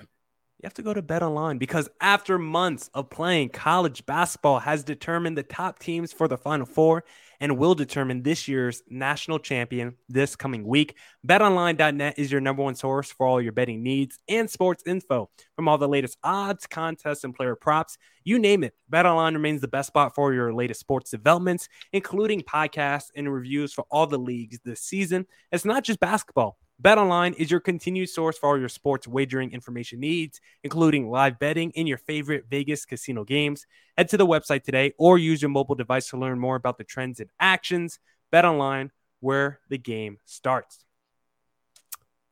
You 0.59 0.67
have 0.67 0.73
to 0.75 0.83
go 0.83 0.93
to 0.93 1.01
Bet 1.01 1.21
Online 1.21 1.57
because 1.57 1.89
after 1.99 2.39
months 2.39 2.89
of 2.93 3.09
playing, 3.09 3.49
college 3.49 4.05
basketball 4.05 4.59
has 4.59 4.85
determined 4.85 5.37
the 5.37 5.43
top 5.43 5.79
teams 5.79 6.13
for 6.13 6.29
the 6.29 6.37
Final 6.37 6.65
Four 6.65 7.03
and 7.41 7.57
will 7.57 7.75
determine 7.75 8.23
this 8.23 8.47
year's 8.47 8.81
national 8.89 9.39
champion 9.39 9.97
this 10.07 10.37
coming 10.37 10.65
week. 10.65 10.95
BetOnline.net 11.27 12.17
is 12.17 12.31
your 12.31 12.39
number 12.39 12.63
one 12.63 12.75
source 12.75 13.11
for 13.11 13.27
all 13.27 13.41
your 13.41 13.51
betting 13.51 13.83
needs 13.83 14.17
and 14.29 14.49
sports 14.49 14.83
info. 14.87 15.29
From 15.57 15.67
all 15.67 15.77
the 15.77 15.89
latest 15.89 16.17
odds, 16.23 16.65
contests, 16.65 17.25
and 17.25 17.35
player 17.35 17.57
props, 17.57 17.97
you 18.23 18.39
name 18.39 18.63
it. 18.63 18.73
BetOnline 18.89 19.33
remains 19.33 19.59
the 19.59 19.67
best 19.67 19.87
spot 19.87 20.15
for 20.15 20.33
your 20.33 20.53
latest 20.53 20.79
sports 20.79 21.11
developments, 21.11 21.67
including 21.91 22.41
podcasts 22.41 23.09
and 23.13 23.31
reviews 23.31 23.73
for 23.73 23.85
all 23.91 24.07
the 24.07 24.17
leagues 24.17 24.59
this 24.63 24.79
season. 24.79 25.25
It's 25.51 25.65
not 25.65 25.83
just 25.83 25.99
basketball. 25.99 26.57
BetOnline 26.83 27.35
is 27.37 27.49
your 27.49 27.61
continued 27.61 28.09
source 28.09 28.37
for 28.37 28.49
all 28.49 28.59
your 28.59 28.69
sports 28.69 29.07
wagering 29.07 29.53
information 29.53 29.99
needs, 29.99 30.41
including 30.63 31.09
live 31.09 31.39
betting 31.39 31.71
in 31.71 31.87
your 31.87 31.97
favorite 31.97 32.45
Vegas 32.49 32.85
casino 32.85 33.23
games. 33.23 33.65
Head 33.97 34.09
to 34.09 34.17
the 34.17 34.27
website 34.27 34.63
today 34.63 34.93
or 34.97 35.17
use 35.17 35.41
your 35.41 35.49
mobile 35.49 35.75
device 35.75 36.09
to 36.09 36.17
learn 36.17 36.37
more 36.37 36.55
about 36.55 36.77
the 36.77 36.83
trends 36.83 37.19
and 37.21 37.29
actions. 37.39 37.99
BetOnline, 38.33 38.89
where 39.21 39.61
the 39.69 39.77
game 39.77 40.17
starts. 40.25 40.83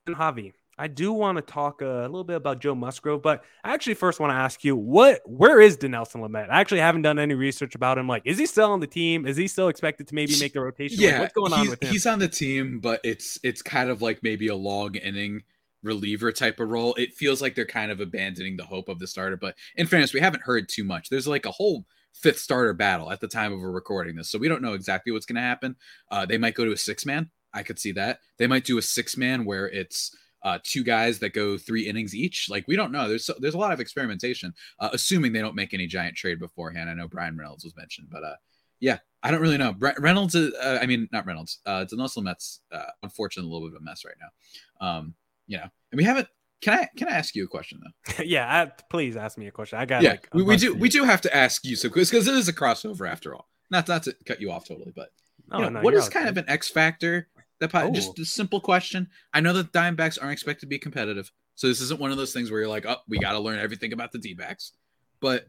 And 0.06 0.18
Javi, 0.18 0.52
I 0.78 0.88
do 0.88 1.14
want 1.14 1.38
to 1.38 1.42
talk 1.42 1.82
a 1.82 1.86
little 1.86 2.24
bit 2.24 2.36
about 2.36 2.60
Joe 2.60 2.74
Musgrove, 2.74 3.22
but 3.22 3.44
I 3.64 3.74
actually 3.74 3.94
first 3.94 4.20
want 4.20 4.32
to 4.32 4.36
ask 4.36 4.64
you 4.64 4.76
what 4.76 5.22
where 5.26 5.62
is 5.62 5.78
Dinelson 5.78 6.28
Lamet? 6.28 6.50
I 6.50 6.60
actually 6.60 6.80
haven't 6.80 7.04
done 7.04 7.20
any 7.20 7.36
research 7.36 7.76
about 7.76 7.98
him. 7.98 8.08
Like, 8.08 8.24
is 8.26 8.38
he 8.38 8.46
still 8.46 8.72
on 8.72 8.80
the 8.80 8.88
team? 8.88 9.28
Is 9.28 9.38
he 9.38 9.48
still 9.48 9.68
expected 9.68 10.08
to 10.08 10.16
maybe 10.16 10.38
make 10.40 10.54
the 10.54 10.62
rotation? 10.62 11.00
Yeah, 11.00 11.12
like, 11.12 11.20
what's 11.22 11.34
going 11.34 11.54
on 11.54 11.70
with 11.70 11.84
him? 11.84 11.92
He's 11.92 12.06
on 12.06 12.20
the 12.20 12.28
team, 12.28 12.80
but 12.80 13.00
it's 13.04 13.40
it's 13.44 13.62
kind 13.62 13.90
of 13.90 14.02
like 14.02 14.24
maybe 14.24 14.48
a 14.48 14.56
long 14.56 14.96
inning 14.96 15.44
reliever 15.84 16.32
type 16.32 16.60
of 16.60 16.70
role. 16.70 16.96
It 16.96 17.14
feels 17.14 17.42
like 17.42 17.56
they're 17.56 17.66
kind 17.66 17.92
of 17.92 18.00
abandoning 18.00 18.58
the 18.58 18.66
hope 18.66 18.90
of 18.90 19.00
the 19.00 19.08
starter. 19.08 19.38
But 19.38 19.56
in 19.76 19.86
fairness, 19.86 20.14
we 20.14 20.22
haven't 20.22 20.44
heard 20.44 20.70
too 20.70 20.84
much. 20.84 21.10
There's 21.10 21.28
like 21.28 21.46
a 21.46 21.52
whole 21.52 21.86
fifth 22.14 22.40
starter 22.40 22.74
battle 22.74 23.12
at 23.12 23.20
the 23.20 23.28
time 23.28 23.54
of 23.54 23.60
we're 23.60 23.72
recording 23.72 24.16
this, 24.16 24.30
so 24.30 24.40
we 24.40 24.48
don't 24.48 24.62
know 24.62 24.74
exactly 24.74 25.12
what's 25.12 25.26
going 25.26 25.36
to 25.36 25.42
happen. 25.42 25.76
Uh, 26.10 26.26
they 26.26 26.38
might 26.38 26.56
go 26.56 26.66
to 26.66 26.72
a 26.72 26.78
six 26.78 27.06
man. 27.06 27.30
I 27.54 27.62
could 27.62 27.78
see 27.78 27.92
that. 27.92 28.20
They 28.38 28.48
might 28.48 28.66
do 28.66 28.80
a 28.80 28.82
six 28.82 29.16
man 29.16 29.46
where 29.46 29.70
it's 29.70 30.16
uh, 30.44 30.60
two 30.64 30.84
guys 30.84 31.20
that 31.20 31.34
go 31.34 31.58
three 31.58 31.88
innings 31.88 32.14
each. 32.14 32.50
Like 32.50 32.68
we 32.68 32.76
don't 32.76 32.92
know. 32.92 33.08
There's 33.08 33.26
so, 33.26 33.34
there's 33.40 33.54
a 33.54 33.60
lot 33.60 33.72
of 33.72 33.80
experimentation, 33.80 34.54
uh, 34.80 34.90
assuming 34.92 35.34
they 35.34 35.42
don't 35.42 35.56
make 35.56 35.74
any 35.74 35.88
giant 35.88 36.16
trade 36.16 36.40
beforehand. 36.40 36.90
I 36.90 36.94
know 36.94 37.08
Bryan 37.08 37.38
Reynolds 37.38 37.64
was 37.64 37.76
mentioned, 37.76 38.08
but 38.12 38.24
uh, 38.24 38.36
yeah, 38.80 39.00
I 39.22 39.32
don't 39.32 39.42
really 39.42 39.58
know. 39.58 39.76
Reynolds, 39.80 40.36
is, 40.36 40.54
uh, 40.56 40.80
I 40.82 40.86
mean 40.86 41.08
not 41.12 41.26
Reynolds. 41.26 41.60
Uh, 41.66 41.86
Dinelson 41.86 42.18
Lamet's 42.18 42.60
uh, 42.72 42.84
unfortunately 43.02 43.50
a 43.50 43.54
little 43.54 43.70
bit 43.70 43.76
of 43.76 43.82
a 43.82 43.86
mess 43.86 44.04
right 44.06 44.16
now. 44.20 44.88
Um, 44.88 45.16
you 45.48 45.58
know, 45.58 45.68
and 45.92 45.98
we 45.98 46.04
haven't. 46.04 46.28
Can 46.62 46.80
I 46.80 46.90
can 46.98 47.10
I 47.10 47.12
ask 47.12 47.36
you 47.36 47.44
a 47.44 47.48
question 47.48 47.82
though? 47.84 48.24
yeah, 48.26 48.48
I, 48.48 48.72
please 48.90 49.18
ask 49.18 49.38
me 49.38 49.48
a 49.48 49.52
question. 49.52 49.80
I 49.80 49.86
got 49.86 50.02
yeah. 50.02 50.12
Like 50.12 50.30
we, 50.34 50.44
we 50.44 50.58
do 50.58 50.74
we 50.74 50.90
do 50.90 51.04
have 51.04 51.22
to 51.22 51.36
ask 51.36 51.66
you 51.66 51.76
so 51.76 51.90
because 51.90 52.28
it 52.28 52.34
is 52.36 52.48
a 52.48 52.54
crossover 52.54 53.10
after 53.10 53.34
all. 53.36 53.50
Not 53.70 53.88
not 53.88 54.04
to 54.04 54.16
cut 54.26 54.40
you 54.40 54.52
off 54.52 54.68
totally, 54.68 54.94
but 54.96 55.10
you 55.52 55.60
know, 55.60 55.70
no, 55.70 55.82
what 55.82 55.94
is 55.94 56.10
kind 56.10 56.30
of 56.30 56.38
an 56.38 56.46
X 56.48 56.70
factor 56.70 57.28
that 57.72 57.86
oh. 57.86 57.92
just 57.92 58.20
a 58.20 58.26
simple 58.26 58.60
question. 58.60 59.08
I 59.34 59.42
know 59.42 59.54
that 59.54 59.72
Diamondbacks 59.72 60.20
aren't 60.22 60.34
expected 60.34 60.62
to 60.62 60.68
be 60.68 60.80
competitive, 60.80 61.32
so 61.56 61.68
this 61.68 61.82
isn't 61.82 62.00
one 62.00 62.12
of 62.12 62.18
those 62.18 62.34
things 62.34 62.52
where 62.52 62.60
you're 62.60 62.70
like, 62.70 62.86
oh, 62.86 62.98
we 63.08 63.20
got 63.20 63.34
to 63.34 63.40
learn 63.40 63.60
everything 63.60 63.94
about 63.94 64.12
the 64.12 64.20
D-backs. 64.20 64.74
But 65.20 65.48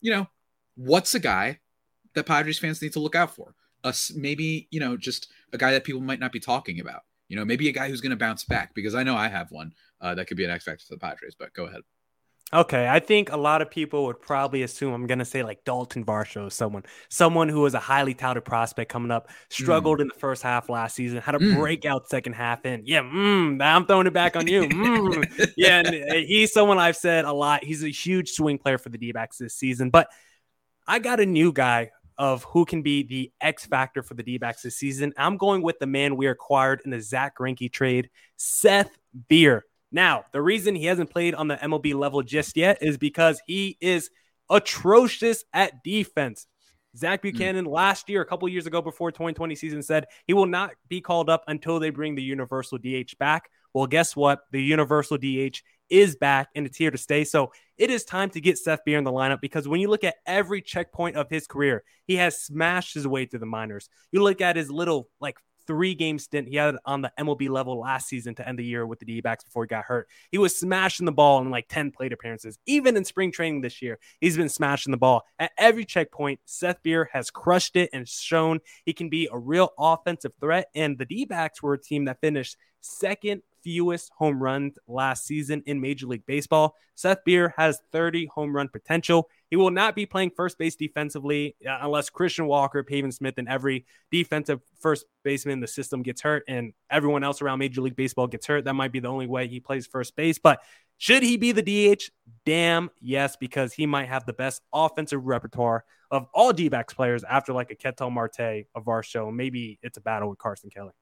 you 0.00 0.10
know, 0.10 0.28
what's 0.76 1.14
a 1.14 1.20
guy 1.20 1.60
that 2.14 2.26
Padres 2.26 2.58
fans 2.58 2.80
need 2.80 2.92
to 2.94 3.00
look 3.00 3.14
out 3.14 3.34
for? 3.34 3.54
Us, 3.82 4.12
maybe 4.14 4.68
you 4.70 4.80
know 4.80 4.96
just 4.96 5.28
a 5.52 5.58
guy 5.58 5.72
that 5.72 5.84
people 5.84 6.00
might 6.00 6.20
not 6.20 6.32
be 6.32 6.40
talking 6.40 6.80
about. 6.80 7.02
You 7.28 7.36
know, 7.36 7.44
maybe 7.44 7.68
a 7.68 7.72
guy 7.72 7.88
who's 7.88 8.00
going 8.00 8.10
to 8.10 8.16
bounce 8.16 8.44
back 8.44 8.74
because 8.74 8.94
I 8.94 9.04
know 9.04 9.16
I 9.16 9.28
have 9.28 9.52
one 9.52 9.72
uh, 10.00 10.14
that 10.16 10.26
could 10.26 10.36
be 10.36 10.44
an 10.44 10.50
X 10.50 10.64
factor 10.64 10.84
for 10.86 10.94
the 10.94 11.00
Padres. 11.00 11.34
But 11.38 11.54
go 11.54 11.66
ahead. 11.66 11.82
Okay, 12.52 12.88
I 12.88 12.98
think 12.98 13.30
a 13.30 13.36
lot 13.36 13.62
of 13.62 13.70
people 13.70 14.06
would 14.06 14.20
probably 14.20 14.62
assume 14.62 14.92
I'm 14.92 15.06
gonna 15.06 15.24
say 15.24 15.44
like 15.44 15.64
Dalton 15.64 16.04
Varsho, 16.04 16.50
someone, 16.50 16.82
someone 17.08 17.48
who 17.48 17.60
was 17.60 17.74
a 17.74 17.78
highly 17.78 18.12
touted 18.12 18.44
prospect 18.44 18.90
coming 18.90 19.12
up, 19.12 19.28
struggled 19.50 19.98
mm. 19.98 20.02
in 20.02 20.08
the 20.08 20.14
first 20.14 20.42
half 20.42 20.68
last 20.68 20.96
season, 20.96 21.20
had 21.20 21.36
a 21.36 21.38
mm. 21.38 21.56
breakout 21.56 22.08
second 22.08 22.32
half, 22.32 22.64
and 22.64 22.88
yeah, 22.88 23.02
mm, 23.02 23.62
I'm 23.62 23.86
throwing 23.86 24.08
it 24.08 24.12
back 24.12 24.34
on 24.34 24.48
you. 24.48 24.62
Mm. 24.62 25.52
yeah, 25.56 25.78
and 25.78 25.88
uh, 25.88 26.14
he's 26.14 26.52
someone 26.52 26.78
I've 26.78 26.96
said 26.96 27.24
a 27.24 27.32
lot. 27.32 27.62
He's 27.62 27.84
a 27.84 27.88
huge 27.88 28.30
swing 28.30 28.58
player 28.58 28.78
for 28.78 28.88
the 28.88 28.98
D-backs 28.98 29.38
this 29.38 29.54
season, 29.54 29.90
but 29.90 30.08
I 30.88 30.98
got 30.98 31.20
a 31.20 31.26
new 31.26 31.52
guy 31.52 31.90
of 32.18 32.42
who 32.44 32.64
can 32.64 32.82
be 32.82 33.04
the 33.04 33.32
X 33.40 33.64
factor 33.64 34.02
for 34.02 34.14
the 34.14 34.24
D-backs 34.24 34.62
this 34.62 34.76
season. 34.76 35.12
I'm 35.16 35.36
going 35.36 35.62
with 35.62 35.78
the 35.78 35.86
man 35.86 36.16
we 36.16 36.26
acquired 36.26 36.82
in 36.84 36.90
the 36.90 37.00
Zack 37.00 37.38
Greinke 37.38 37.72
trade, 37.72 38.10
Seth 38.36 38.90
Beer. 39.28 39.64
Now, 39.92 40.24
the 40.32 40.42
reason 40.42 40.74
he 40.74 40.86
hasn't 40.86 41.10
played 41.10 41.34
on 41.34 41.48
the 41.48 41.56
MLB 41.56 41.94
level 41.94 42.22
just 42.22 42.56
yet 42.56 42.78
is 42.80 42.96
because 42.96 43.42
he 43.46 43.76
is 43.80 44.10
atrocious 44.48 45.44
at 45.52 45.82
defense. 45.82 46.46
Zach 46.96 47.20
hmm. 47.20 47.28
Buchanan 47.28 47.66
mm. 47.66 47.72
last 47.72 48.08
year, 48.08 48.20
a 48.20 48.26
couple 48.26 48.48
years 48.48 48.66
ago 48.66 48.82
before 48.82 49.10
2020 49.12 49.54
season, 49.54 49.82
said 49.82 50.06
he 50.26 50.34
will 50.34 50.46
not 50.46 50.72
be 50.88 51.00
called 51.00 51.30
up 51.30 51.44
until 51.46 51.78
they 51.78 51.90
bring 51.90 52.14
the 52.14 52.22
universal 52.22 52.78
DH 52.78 53.16
back. 53.18 53.48
Well, 53.72 53.86
guess 53.86 54.16
what? 54.16 54.40
The 54.50 54.62
universal 54.62 55.16
DH 55.16 55.62
is 55.88 56.16
back 56.16 56.48
and 56.54 56.66
it's 56.66 56.76
here 56.76 56.90
to 56.90 56.98
stay. 56.98 57.24
So 57.24 57.52
it 57.76 57.90
is 57.90 58.04
time 58.04 58.30
to 58.30 58.40
get 58.40 58.58
Seth 58.58 58.84
Beer 58.84 58.98
in 58.98 59.04
the 59.04 59.12
lineup 59.12 59.40
because 59.40 59.68
when 59.68 59.80
you 59.80 59.88
look 59.88 60.04
at 60.04 60.16
every 60.26 60.62
checkpoint 60.62 61.16
of 61.16 61.28
his 61.30 61.46
career, 61.46 61.84
he 62.06 62.16
has 62.16 62.40
smashed 62.40 62.94
his 62.94 63.06
way 63.06 63.26
through 63.26 63.40
the 63.40 63.46
minors. 63.46 63.88
You 64.10 64.22
look 64.22 64.40
at 64.40 64.56
his 64.56 64.70
little 64.70 65.08
like 65.20 65.36
three 65.70 65.94
game 65.94 66.18
stint 66.18 66.48
he 66.48 66.56
had 66.56 66.74
on 66.84 67.00
the 67.00 67.12
MLB 67.16 67.48
level 67.48 67.78
last 67.78 68.08
season 68.08 68.34
to 68.34 68.48
end 68.48 68.58
the 68.58 68.64
year 68.64 68.84
with 68.84 68.98
the 68.98 69.04
D 69.04 69.20
backs 69.20 69.44
before 69.44 69.62
he 69.62 69.68
got 69.68 69.84
hurt. 69.84 70.08
He 70.32 70.36
was 70.36 70.56
smashing 70.56 71.06
the 71.06 71.12
ball 71.12 71.40
in 71.40 71.48
like 71.48 71.68
10 71.68 71.92
plate 71.92 72.12
appearances. 72.12 72.58
Even 72.66 72.96
in 72.96 73.04
spring 73.04 73.30
training 73.30 73.60
this 73.60 73.80
year, 73.80 74.00
he's 74.20 74.36
been 74.36 74.48
smashing 74.48 74.90
the 74.90 74.96
ball. 74.96 75.22
At 75.38 75.52
every 75.56 75.84
checkpoint, 75.84 76.40
Seth 76.44 76.82
Beer 76.82 77.08
has 77.12 77.30
crushed 77.30 77.76
it 77.76 77.88
and 77.92 78.08
shown 78.08 78.58
he 78.84 78.92
can 78.92 79.10
be 79.10 79.28
a 79.30 79.38
real 79.38 79.70
offensive 79.78 80.32
threat. 80.40 80.66
And 80.74 80.98
the 80.98 81.04
D 81.04 81.24
backs 81.24 81.62
were 81.62 81.74
a 81.74 81.80
team 81.80 82.06
that 82.06 82.20
finished 82.20 82.56
second 82.80 83.42
fewest 83.62 84.10
home 84.16 84.42
runs 84.42 84.78
last 84.86 85.26
season 85.26 85.62
in 85.66 85.80
Major 85.80 86.06
League 86.06 86.26
Baseball. 86.26 86.76
Seth 86.94 87.24
Beer 87.24 87.54
has 87.56 87.80
30 87.92 88.26
home 88.26 88.54
run 88.54 88.68
potential. 88.68 89.28
He 89.48 89.56
will 89.56 89.70
not 89.70 89.94
be 89.94 90.06
playing 90.06 90.30
first 90.30 90.58
base 90.58 90.76
defensively 90.76 91.56
uh, 91.66 91.78
unless 91.82 92.10
Christian 92.10 92.46
Walker, 92.46 92.82
Pavin 92.82 93.12
Smith, 93.12 93.34
and 93.38 93.48
every 93.48 93.86
defensive 94.10 94.60
first 94.78 95.06
baseman 95.22 95.54
in 95.54 95.60
the 95.60 95.66
system 95.66 96.02
gets 96.02 96.20
hurt 96.20 96.44
and 96.48 96.72
everyone 96.90 97.24
else 97.24 97.42
around 97.42 97.58
Major 97.58 97.80
League 97.80 97.96
Baseball 97.96 98.26
gets 98.26 98.46
hurt. 98.46 98.64
That 98.64 98.74
might 98.74 98.92
be 98.92 99.00
the 99.00 99.08
only 99.08 99.26
way 99.26 99.48
he 99.48 99.60
plays 99.60 99.86
first 99.86 100.16
base. 100.16 100.38
But 100.38 100.60
should 100.98 101.22
he 101.22 101.38
be 101.38 101.52
the 101.52 101.62
DH? 101.62 102.10
Damn, 102.44 102.90
yes, 103.00 103.36
because 103.36 103.72
he 103.72 103.86
might 103.86 104.08
have 104.08 104.26
the 104.26 104.34
best 104.34 104.60
offensive 104.72 105.24
repertoire 105.24 105.84
of 106.10 106.26
all 106.34 106.52
D 106.52 106.68
backs 106.68 106.92
players 106.92 107.24
after 107.24 107.52
like 107.52 107.70
a 107.70 107.74
Ketel 107.74 108.10
Marte, 108.10 108.38
a 108.38 108.80
Varsho. 108.80 109.32
Maybe 109.32 109.78
it's 109.82 109.96
a 109.96 110.00
battle 110.02 110.28
with 110.28 110.38
Carson 110.38 110.68
Kelly. 110.68 110.92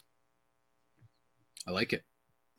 I 1.66 1.72
like 1.72 1.92
it. 1.92 2.02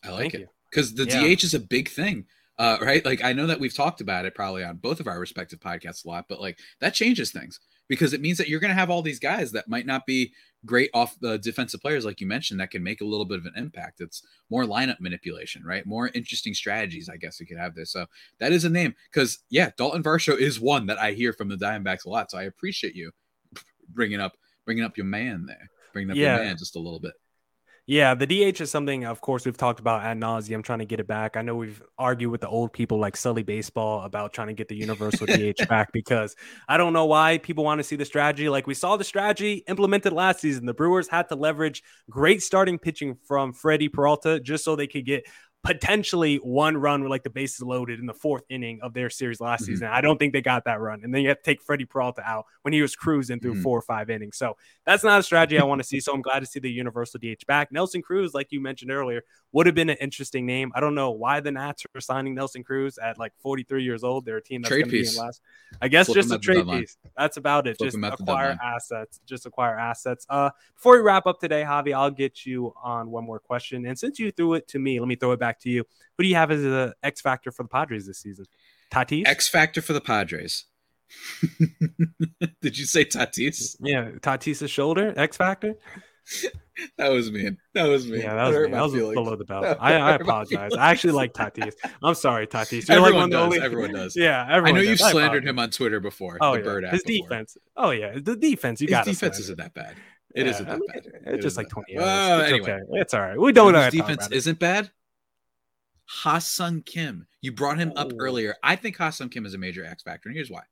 I 0.04 0.10
like 0.12 0.32
Thank 0.32 0.34
it 0.36 0.50
because 0.70 0.94
the 0.94 1.06
yeah. 1.06 1.36
DH 1.36 1.44
is 1.44 1.54
a 1.54 1.60
big 1.60 1.90
thing. 1.90 2.26
Uh, 2.58 2.78
right? 2.82 3.06
Like 3.06 3.24
I 3.24 3.32
know 3.32 3.48
that 3.48 3.60
we've 3.60 3.74
talked 3.74 4.02
about 4.02 4.26
it 4.26 4.36
probably 4.36 4.66
on 4.66 4.78
both 4.78 5.00
of 5.00 5.08
our 5.08 5.18
respective 5.18 5.60
podcasts 5.62 6.04
a 6.04 6.10
lot, 6.10 6.26
but 6.28 6.42
like 6.42 6.60
that 6.82 6.94
changes 6.94 7.32
things 7.32 7.60
because 7.88 8.14
it 8.14 8.20
means 8.22 8.38
that 8.38 8.50
you're 8.50 8.60
going 8.60 8.70
to 8.70 8.76
have 8.76 8.90
all 8.90 9.02
these 9.02 9.20
guys 9.20 9.52
that 9.54 9.70
might 9.70 9.86
not 9.86 10.06
be 10.06 10.34
great 10.66 10.90
off 10.94 11.18
the 11.22 11.38
defensive 11.40 11.82
players, 11.82 12.06
like 12.06 12.22
you 12.22 12.28
mentioned, 12.28 12.60
that 12.60 12.70
can 12.70 12.84
make 12.84 13.02
a 13.02 13.06
little 13.06 13.26
bit 13.26 13.40
of 13.40 13.46
an 13.46 13.54
impact. 13.56 14.02
It's 14.02 14.24
more 14.50 14.64
lineup 14.64 15.00
manipulation, 15.00 15.64
right? 15.64 15.86
More 15.86 16.10
interesting 16.10 16.54
strategies, 16.54 17.10
I 17.10 17.18
guess 17.18 17.40
we 17.40 17.46
could 17.46 17.58
have 17.58 17.76
this. 17.76 17.92
So 17.92 18.06
that 18.40 18.52
is 18.52 18.66
a 18.66 18.70
name 18.70 18.94
because 19.12 19.40
yeah, 19.50 19.72
Dalton 19.78 20.04
Varsho 20.04 20.38
is 20.38 20.60
one 20.60 20.86
that 20.88 21.00
I 21.00 21.14
hear 21.14 21.34
from 21.34 21.50
the 21.50 21.56
Diamondbacks 21.56 22.06
a 22.06 22.10
lot. 22.10 22.30
So 22.30 22.38
I 22.38 22.44
appreciate 22.44 22.96
you 22.96 23.12
bringing 23.90 24.20
up 24.20 24.38
bringing 24.66 24.84
up 24.84 24.98
your 24.98 25.08
man 25.08 25.46
there, 25.48 25.70
bringing 25.94 26.12
up 26.12 26.18
yeah. 26.18 26.36
your 26.36 26.46
man 26.46 26.58
just 26.58 26.76
a 26.76 26.80
little 26.80 27.00
bit. 27.00 27.14
Yeah, 27.90 28.14
the 28.14 28.28
DH 28.28 28.62
is 28.62 28.70
something, 28.70 29.06
of 29.06 29.20
course, 29.20 29.46
we've 29.46 29.58
talked 29.58 29.80
about 29.80 30.04
ad 30.04 30.20
nauseum, 30.20 30.64
trying 30.64 30.78
to 30.78 30.86
get 30.86 31.00
it 31.00 31.08
back. 31.08 31.36
I 31.36 31.42
know 31.42 31.56
we've 31.56 31.82
argued 31.98 32.30
with 32.30 32.40
the 32.40 32.48
old 32.48 32.72
people 32.72 33.00
like 33.00 33.18
Sully 33.18 33.42
Baseball 33.42 34.04
about 34.04 34.32
trying 34.32 34.50
to 34.50 34.54
get 34.54 34.68
the 34.68 34.76
universal 34.76 35.26
DH 35.28 35.68
back 35.68 35.92
because 35.92 36.36
I 36.68 36.78
don't 36.78 36.94
know 36.94 37.06
why 37.06 37.40
people 37.40 37.64
want 37.64 37.80
to 37.80 37.84
see 37.84 37.96
the 37.96 38.06
strategy. 38.06 38.48
Like 38.48 38.68
we 38.68 38.76
saw 38.76 38.96
the 38.96 39.04
strategy 39.04 39.64
implemented 39.68 40.14
last 40.14 40.40
season. 40.40 40.68
The 40.68 40.74
Brewers 40.76 41.08
had 41.08 41.30
to 41.30 41.36
leverage 41.36 41.82
great 42.12 42.44
starting 42.44 42.78
pitching 42.78 43.18
from 43.28 43.54
Freddy 43.54 43.90
Peralta 43.90 44.40
just 44.40 44.64
so 44.64 44.76
they 44.76 44.86
could 44.86 45.08
get 45.08 45.26
potentially 45.64 46.38
one 46.38 46.78
run 46.78 47.02
with 47.02 47.10
like 47.10 47.24
the 47.24 47.30
bases 47.30 47.62
loaded 47.62 48.00
in 48.00 48.06
the 48.06 48.14
fourth 48.14 48.44
inning 48.50 48.80
of 48.82 48.94
their 48.94 49.10
series 49.10 49.42
last 49.42 49.64
mm-hmm. 49.64 49.74
season. 49.74 49.88
I 49.88 50.00
don't 50.00 50.18
think 50.18 50.32
they 50.32 50.42
got 50.42 50.64
that 50.66 50.80
run. 50.80 51.04
And 51.04 51.14
then 51.14 51.22
you 51.22 51.30
have 51.30 51.38
to 51.38 51.44
take 51.44 51.62
Freddy 51.62 51.86
Peralta 51.86 52.22
out 52.26 52.46
when 52.62 52.74
he 52.74 52.82
was 52.82 52.96
cruising 52.96 53.40
through 53.40 53.54
mm-hmm. 53.54 53.64
four 53.64 53.78
or 53.78 53.82
five 53.82 54.10
innings. 54.10 54.38
So 54.38 54.56
that's 54.86 55.04
not 55.04 55.20
a 55.20 55.24
strategy 55.24 55.60
I 55.60 55.66
want 55.66 55.82
to 55.82 55.88
see. 55.88 56.00
So 56.00 56.14
I'm 56.14 56.22
glad 56.22 56.40
to 56.40 56.46
see 56.46 56.60
the 56.60 56.72
universal 56.72 57.20
DH 57.20 57.46
back. 57.46 57.72
Nelson 57.72 58.02
Cruz, 58.02 58.34
like 58.34 58.52
you 58.52 58.62
mentioned 58.62 58.92
earlier, 58.92 59.24
would 59.52 59.66
have 59.66 59.76
been 59.76 59.90
an 59.90 59.98
interesting 60.00 60.46
name. 60.46 60.72
I 60.76 60.80
don't 60.80 60.96
know 60.96 61.12
why 61.12 61.42
the 61.42 61.52
Nats 61.52 61.86
are 61.94 62.02
signing 62.02 62.36
Nelson 62.36 62.64
Cruz 62.64 62.98
at 62.98 63.18
like 63.18 63.34
43 63.40 63.84
years 63.84 64.04
old. 64.04 64.26
They're 64.26 64.38
a 64.38 64.44
team 64.44 64.62
that's 64.62 64.70
going 64.70 64.86
to 64.86 64.90
be 64.90 65.08
in 65.08 65.16
last. 65.16 65.42
I 65.82 65.88
guess 65.88 66.06
Flip 66.06 66.16
just 66.16 66.32
a 66.32 66.40
trade 66.40 66.68
piece. 66.68 66.98
That's 67.18 67.38
about 67.38 67.68
it. 67.68 67.78
Flip 67.78 67.92
just 67.92 68.04
acquire 68.04 68.58
assets. 68.64 69.20
Just 69.26 69.46
acquire 69.46 69.78
assets. 69.78 70.26
Uh, 70.30 70.52
before 70.76 70.94
we 70.94 71.00
wrap 71.00 71.28
up 71.28 71.40
today, 71.40 71.64
Javi, 71.64 71.94
I'll 71.94 72.12
get 72.12 72.46
you 72.46 72.74
on 72.82 73.10
one 73.12 73.26
more 73.26 73.40
question. 73.40 73.86
And 73.86 73.98
since 73.98 74.20
you 74.20 74.32
threw 74.32 74.54
it 74.54 74.68
to 74.70 74.80
me, 74.80 75.00
let 75.00 75.08
me 75.08 75.16
throw 75.16 75.32
it 75.32 75.40
back 75.40 75.49
to 75.60 75.70
you. 75.70 75.84
Who 76.18 76.24
do 76.24 76.30
you 76.30 76.36
have 76.36 76.52
as 76.52 76.62
the 76.62 76.94
X 77.02 77.22
factor 77.22 77.52
for 77.52 77.64
the 77.64 77.70
Padres 77.70 78.06
this 78.06 78.20
season? 78.20 78.46
Tatis. 78.92 79.26
X 79.26 79.48
factor 79.48 79.82
for 79.82 79.94
the 79.94 80.02
Padres. 80.02 80.66
Did 82.62 82.78
you 82.78 82.86
say 82.86 83.06
Tatis? 83.06 83.76
Yeah, 83.80 84.12
Tatis's 84.20 84.70
shoulder. 84.70 85.14
X 85.18 85.38
factor. 85.38 85.76
that 86.98 87.10
was 87.10 87.32
mean. 87.32 87.58
That 87.74 87.88
was 87.88 88.08
me. 88.08 88.20
Yeah, 88.20 88.36
that 88.36 88.48
was 88.48 88.56
me. 88.56 88.72
That 88.72 88.82
was 88.82 88.94
below 88.94 89.36
the 89.36 89.46
belt. 89.46 89.78
I, 89.80 89.96
I 89.96 90.16
apologize. 90.16 90.72
I 90.78 90.92
actually 90.92 91.14
like 91.14 91.34
Tatis. 91.34 91.74
I'm 92.04 92.16
sorry, 92.16 92.48
Tatis. 92.48 92.88
You're 92.88 92.98
everyone 92.98 93.24
like 93.24 93.32
does. 93.32 93.44
Only... 93.44 93.62
Everyone 93.62 93.94
does. 93.94 94.16
Yeah, 94.20 94.46
everyone. 94.50 94.80
I 94.80 94.84
know 94.84 94.90
you've 94.90 95.00
slandered 95.00 95.48
him 95.48 95.60
on 95.60 95.70
Twitter 95.70 96.00
before. 96.00 96.38
Oh, 96.42 96.54
the 96.54 96.58
yeah. 96.60 96.64
bird 96.64 96.84
His 96.86 97.04
before. 97.04 97.30
defense. 97.30 97.58
Oh 97.76 97.92
yeah, 97.92 98.18
the 98.22 98.36
defense. 98.36 98.82
You 98.82 98.88
got 98.88 99.06
defense 99.06 99.40
isn't 99.40 99.58
that 99.58 99.74
bad. 99.74 99.96
It 100.36 100.46
yeah, 100.46 100.52
not 100.52 100.68
that 100.68 100.82
bad. 100.88 101.06
It's 101.06 101.14
it 101.26 101.42
just 101.42 101.58
like 101.58 101.70
20 101.70 101.92
years. 101.92 102.04
Well, 102.04 102.42
it's 102.42 102.50
anyway, 102.52 102.72
okay. 102.72 102.84
It's 102.94 103.14
all 103.14 103.22
right. 103.22 103.40
We 103.40 103.52
don't 103.52 103.74
know. 103.74 103.90
defense 103.90 104.28
isn't 104.32 104.60
bad. 104.60 104.92
Ha-Seong 106.12 106.86
Kim. 106.86 107.28
You 107.42 107.52
brought 107.52 107.78
him 107.78 107.94
up 107.96 108.12
earlier. 108.20 108.56
I 108.64 108.76
think 108.76 108.98
Ha-Seong 108.98 109.32
Kim 109.32 109.46
is 109.46 109.54
a 109.54 109.60
major 109.60 109.86
X 109.86 110.04
factor, 110.04 110.30
and 110.30 110.36
here's 110.36 110.50
why 110.50 110.64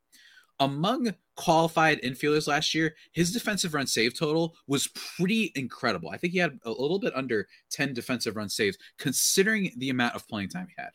among 0.60 1.13
qualified 1.36 2.02
infielders 2.02 2.47
last 2.47 2.73
year, 2.73 2.95
his 3.12 3.32
defensive 3.32 3.73
run 3.73 3.86
save 3.86 4.17
total 4.17 4.56
was 4.65 4.88
pretty 4.88 5.52
incredible. 5.56 6.10
I 6.10 6.17
think 6.17 6.34
he 6.34 6.39
had 6.39 6.60
a 6.65 6.71
little 6.71 7.00
bit 7.00 7.15
under 7.15 7.47
10 7.69 7.93
defensive 7.93 8.36
run 8.36 8.50
saves, 8.50 8.78
considering 8.97 9.71
the 9.78 9.89
amount 9.89 10.15
of 10.15 10.28
playing 10.28 10.50
time 10.50 10.67
he 10.67 10.82
had. 10.82 10.89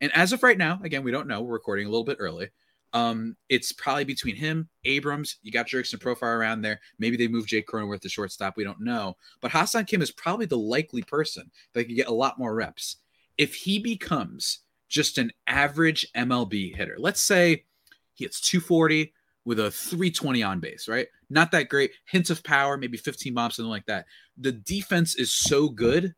And 0.00 0.12
as 0.14 0.32
of 0.32 0.42
right 0.42 0.58
now, 0.58 0.78
again, 0.84 1.02
we 1.02 1.10
don't 1.10 1.26
know. 1.26 1.42
We're 1.42 1.54
recording 1.54 1.86
a 1.86 1.90
little 1.90 2.04
bit 2.04 2.18
early. 2.20 2.48
Um, 2.92 3.36
it's 3.48 3.72
probably 3.72 4.04
between 4.04 4.36
him, 4.36 4.68
Abrams. 4.84 5.38
You 5.42 5.50
got 5.50 5.66
Jurickson 5.66 5.98
Profar 5.98 6.38
around 6.38 6.62
there. 6.62 6.80
Maybe 6.98 7.16
they 7.16 7.28
move 7.28 7.46
Jake 7.46 7.66
Cronenworth 7.66 8.00
to 8.02 8.08
shortstop. 8.08 8.56
We 8.56 8.64
don't 8.64 8.80
know. 8.80 9.16
But 9.40 9.50
Ha-Seong 9.50 9.86
Kim 9.88 10.00
is 10.00 10.12
probably 10.12 10.46
the 10.46 10.56
likely 10.56 11.02
person 11.02 11.50
that 11.72 11.84
could 11.84 11.96
get 11.96 12.06
a 12.06 12.12
lot 12.12 12.38
more 12.38 12.54
reps. 12.54 12.98
If 13.38 13.54
he 13.54 13.78
becomes 13.78 14.60
just 14.88 15.16
an 15.16 15.32
average 15.46 16.06
MLB 16.14 16.74
hitter, 16.74 16.96
let's 16.98 17.20
say 17.20 17.64
he 18.14 18.24
hits 18.24 18.40
240 18.40 19.12
with 19.44 19.58
a 19.58 19.70
320 19.70 20.42
on 20.42 20.60
base, 20.60 20.88
right? 20.88 21.06
Not 21.30 21.52
that 21.52 21.70
great. 21.70 21.92
Hints 22.04 22.28
of 22.28 22.42
power, 22.42 22.76
maybe 22.76 22.98
15 22.98 23.32
bombs, 23.32 23.56
something 23.56 23.70
like 23.70 23.86
that. 23.86 24.06
The 24.36 24.52
defense 24.52 25.14
is 25.14 25.32
so 25.32 25.68
good 25.68 26.14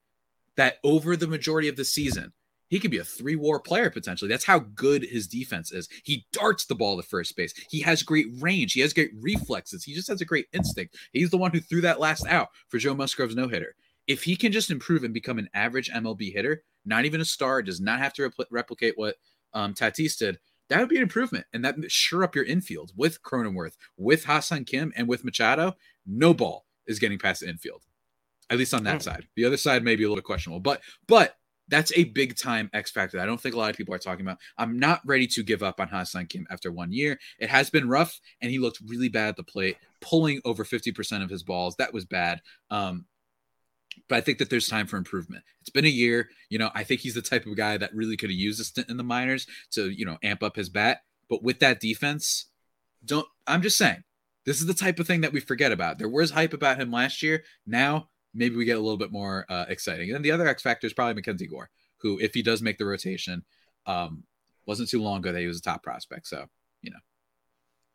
that 0.57 0.79
over 0.83 1.17
the 1.17 1.29
majority 1.29 1.69
of 1.69 1.77
the 1.77 1.85
season, 1.85 2.33
he 2.69 2.79
could 2.79 2.91
be 2.91 2.99
a 2.99 3.05
three 3.05 3.37
war 3.37 3.61
player 3.61 3.91
potentially. 3.91 4.29
That's 4.29 4.45
how 4.45 4.61
good 4.61 5.03
his 5.03 5.27
defense 5.27 5.73
is. 5.73 5.89
He 6.05 6.27
darts 6.33 6.65
the 6.65 6.75
ball 6.75 6.97
to 6.97 7.03
first 7.03 7.37
base. 7.37 7.53
He 7.69 7.81
has 7.81 8.03
great 8.03 8.27
range. 8.39 8.73
He 8.73 8.81
has 8.81 8.95
great 8.95 9.11
reflexes. 9.21 9.85
He 9.85 9.93
just 9.93 10.09
has 10.09 10.21
a 10.21 10.25
great 10.25 10.47
instinct. 10.53 10.97
He's 11.13 11.31
the 11.31 11.37
one 11.37 11.51
who 11.51 11.61
threw 11.61 11.81
that 11.83 12.01
last 12.01 12.27
out 12.27 12.49
for 12.69 12.79
Joe 12.79 12.95
Musgrove's 12.95 13.35
no 13.35 13.49
hitter. 13.49 13.75
If 14.07 14.25
he 14.25 14.37
can 14.37 14.53
just 14.53 14.71
improve 14.71 15.05
and 15.05 15.15
become 15.15 15.39
an 15.39 15.49
average 15.55 15.91
MLB 15.91 16.33
hitter, 16.33 16.63
not 16.85 17.05
even 17.05 17.21
a 17.21 17.25
star, 17.25 17.63
does 17.63 17.81
not 17.81 17.99
have 17.99 18.13
to 18.15 18.29
repl- 18.29 18.47
replicate 18.51 18.95
what 18.97 19.17
um, 19.53 19.75
Tatis 19.75 20.19
did, 20.19 20.39
that 20.69 20.79
would 20.79 20.89
be 20.89 20.97
an 20.97 21.03
improvement. 21.03 21.47
And 21.53 21.65
that 21.65 21.77
sure 21.89 22.25
up 22.25 22.35
your 22.35 22.45
infield 22.45 22.93
with 22.97 23.23
Cronenworth, 23.23 23.77
with 23.97 24.25
Ha-Seong 24.25 24.67
Kim, 24.67 24.93
and 24.97 25.09
with 25.09 25.25
Machado. 25.25 25.75
No 26.07 26.33
ball 26.33 26.67
is 26.87 26.99
getting 26.99 27.19
past 27.19 27.41
the 27.41 27.49
infield, 27.49 27.83
at 28.49 28.59
least 28.59 28.75
on 28.75 28.85
that 28.85 28.99
mm. 28.99 29.03
side. 29.03 29.29
The 29.37 29.45
other 29.45 29.57
side 29.57 29.85
may 29.85 29.97
be 29.97 30.05
a 30.05 30.09
little 30.09 30.23
questionable, 30.23 30.61
but 30.61 30.81
but 31.07 31.37
that's 31.69 31.93
a 31.97 32.05
big 32.05 32.37
time 32.37 32.69
X 32.73 32.91
factor. 32.91 33.21
I 33.21 33.27
don't 33.27 33.41
think 33.41 33.55
a 33.55 33.59
lot 33.59 33.71
of 33.71 33.77
people 33.77 33.95
are 33.95 33.99
talking 33.99 34.27
about. 34.27 34.39
I'm 34.59 34.79
not 34.79 35.01
ready 35.07 35.27
to 35.29 35.43
give 35.43 35.63
up 35.63 35.81
on 35.81 35.89
Ha-Seong 35.89 36.29
Kim 36.29 36.47
after 36.51 36.73
one 36.73 36.93
year. 36.93 37.19
It 37.39 37.49
has 37.49 37.71
been 37.71 37.89
rough, 37.89 38.19
and 38.43 38.51
he 38.51 38.59
looked 38.59 38.81
really 38.87 39.09
bad 39.09 39.29
at 39.29 39.37
the 39.37 39.45
plate, 39.45 39.77
pulling 40.01 40.41
over 40.45 40.65
50% 40.65 41.23
of 41.23 41.31
his 41.31 41.45
balls. 41.45 41.77
That 41.77 41.95
was 41.95 42.05
bad. 42.05 42.41
Um, 42.71 43.07
but 44.09 44.17
I 44.17 44.21
think 44.21 44.39
that 44.39 44.51
there's 44.51 44.69
time 44.69 44.87
for 44.87 44.97
improvement. 44.97 45.45
It's 45.61 45.71
been 45.71 45.85
a 45.85 45.89
year. 45.89 46.29
You 46.49 46.59
know, 46.59 46.71
I 46.75 46.85
think 46.85 47.01
he's 47.01 47.15
the 47.15 47.23
type 47.23 47.47
of 47.47 47.57
guy 47.57 47.77
that 47.77 47.95
really 47.95 48.17
could 48.17 48.31
have 48.31 48.39
used 48.39 48.61
a 48.61 48.65
stint 48.65 48.89
in 48.89 48.97
the 48.97 49.03
minors 49.05 49.47
to, 49.73 49.91
you 49.91 50.05
know, 50.05 50.19
amp 50.23 50.43
up 50.43 50.57
his 50.57 50.69
bat. 50.69 51.03
But 51.29 51.43
with 51.43 51.61
that 51.61 51.81
defense, 51.81 52.47
don't 53.05 53.27
I'm 53.47 53.63
just 53.63 53.79
saying, 53.79 54.03
this 54.45 54.61
is 54.61 54.67
the 54.67 54.75
type 54.75 54.99
of 54.99 55.07
thing 55.07 55.21
that 55.21 55.33
we 55.33 55.41
forget 55.41 55.73
about. 55.73 55.99
There 55.99 56.09
was 56.09 56.31
hype 56.31 56.53
about 56.53 56.81
him 56.81 56.91
last 56.91 57.23
year. 57.23 57.45
Now 57.67 58.09
maybe 58.35 58.57
we 58.57 58.65
get 58.65 58.79
a 58.79 58.81
little 58.81 58.99
bit 58.99 59.13
more 59.13 59.47
uh, 59.49 59.67
exciting. 59.69 60.09
And 60.09 60.17
then 60.17 60.23
the 60.23 60.33
other 60.33 60.49
X 60.49 60.63
factor 60.63 60.87
is 60.87 60.93
probably 60.93 61.15
Mackenzie 61.15 61.47
Gore, 61.47 61.71
who, 61.99 62.19
if 62.21 62.35
he 62.35 62.43
does 62.43 62.63
make 62.63 62.79
the 62.79 62.87
rotation, 62.87 63.45
um, 63.87 64.25
wasn't 64.67 64.89
too 64.89 65.03
long 65.03 65.19
ago 65.19 65.33
that 65.33 65.41
he 65.41 65.47
was 65.47 65.59
a 65.59 65.63
top 65.63 65.83
prospect. 65.83 66.27
So. 66.27 66.47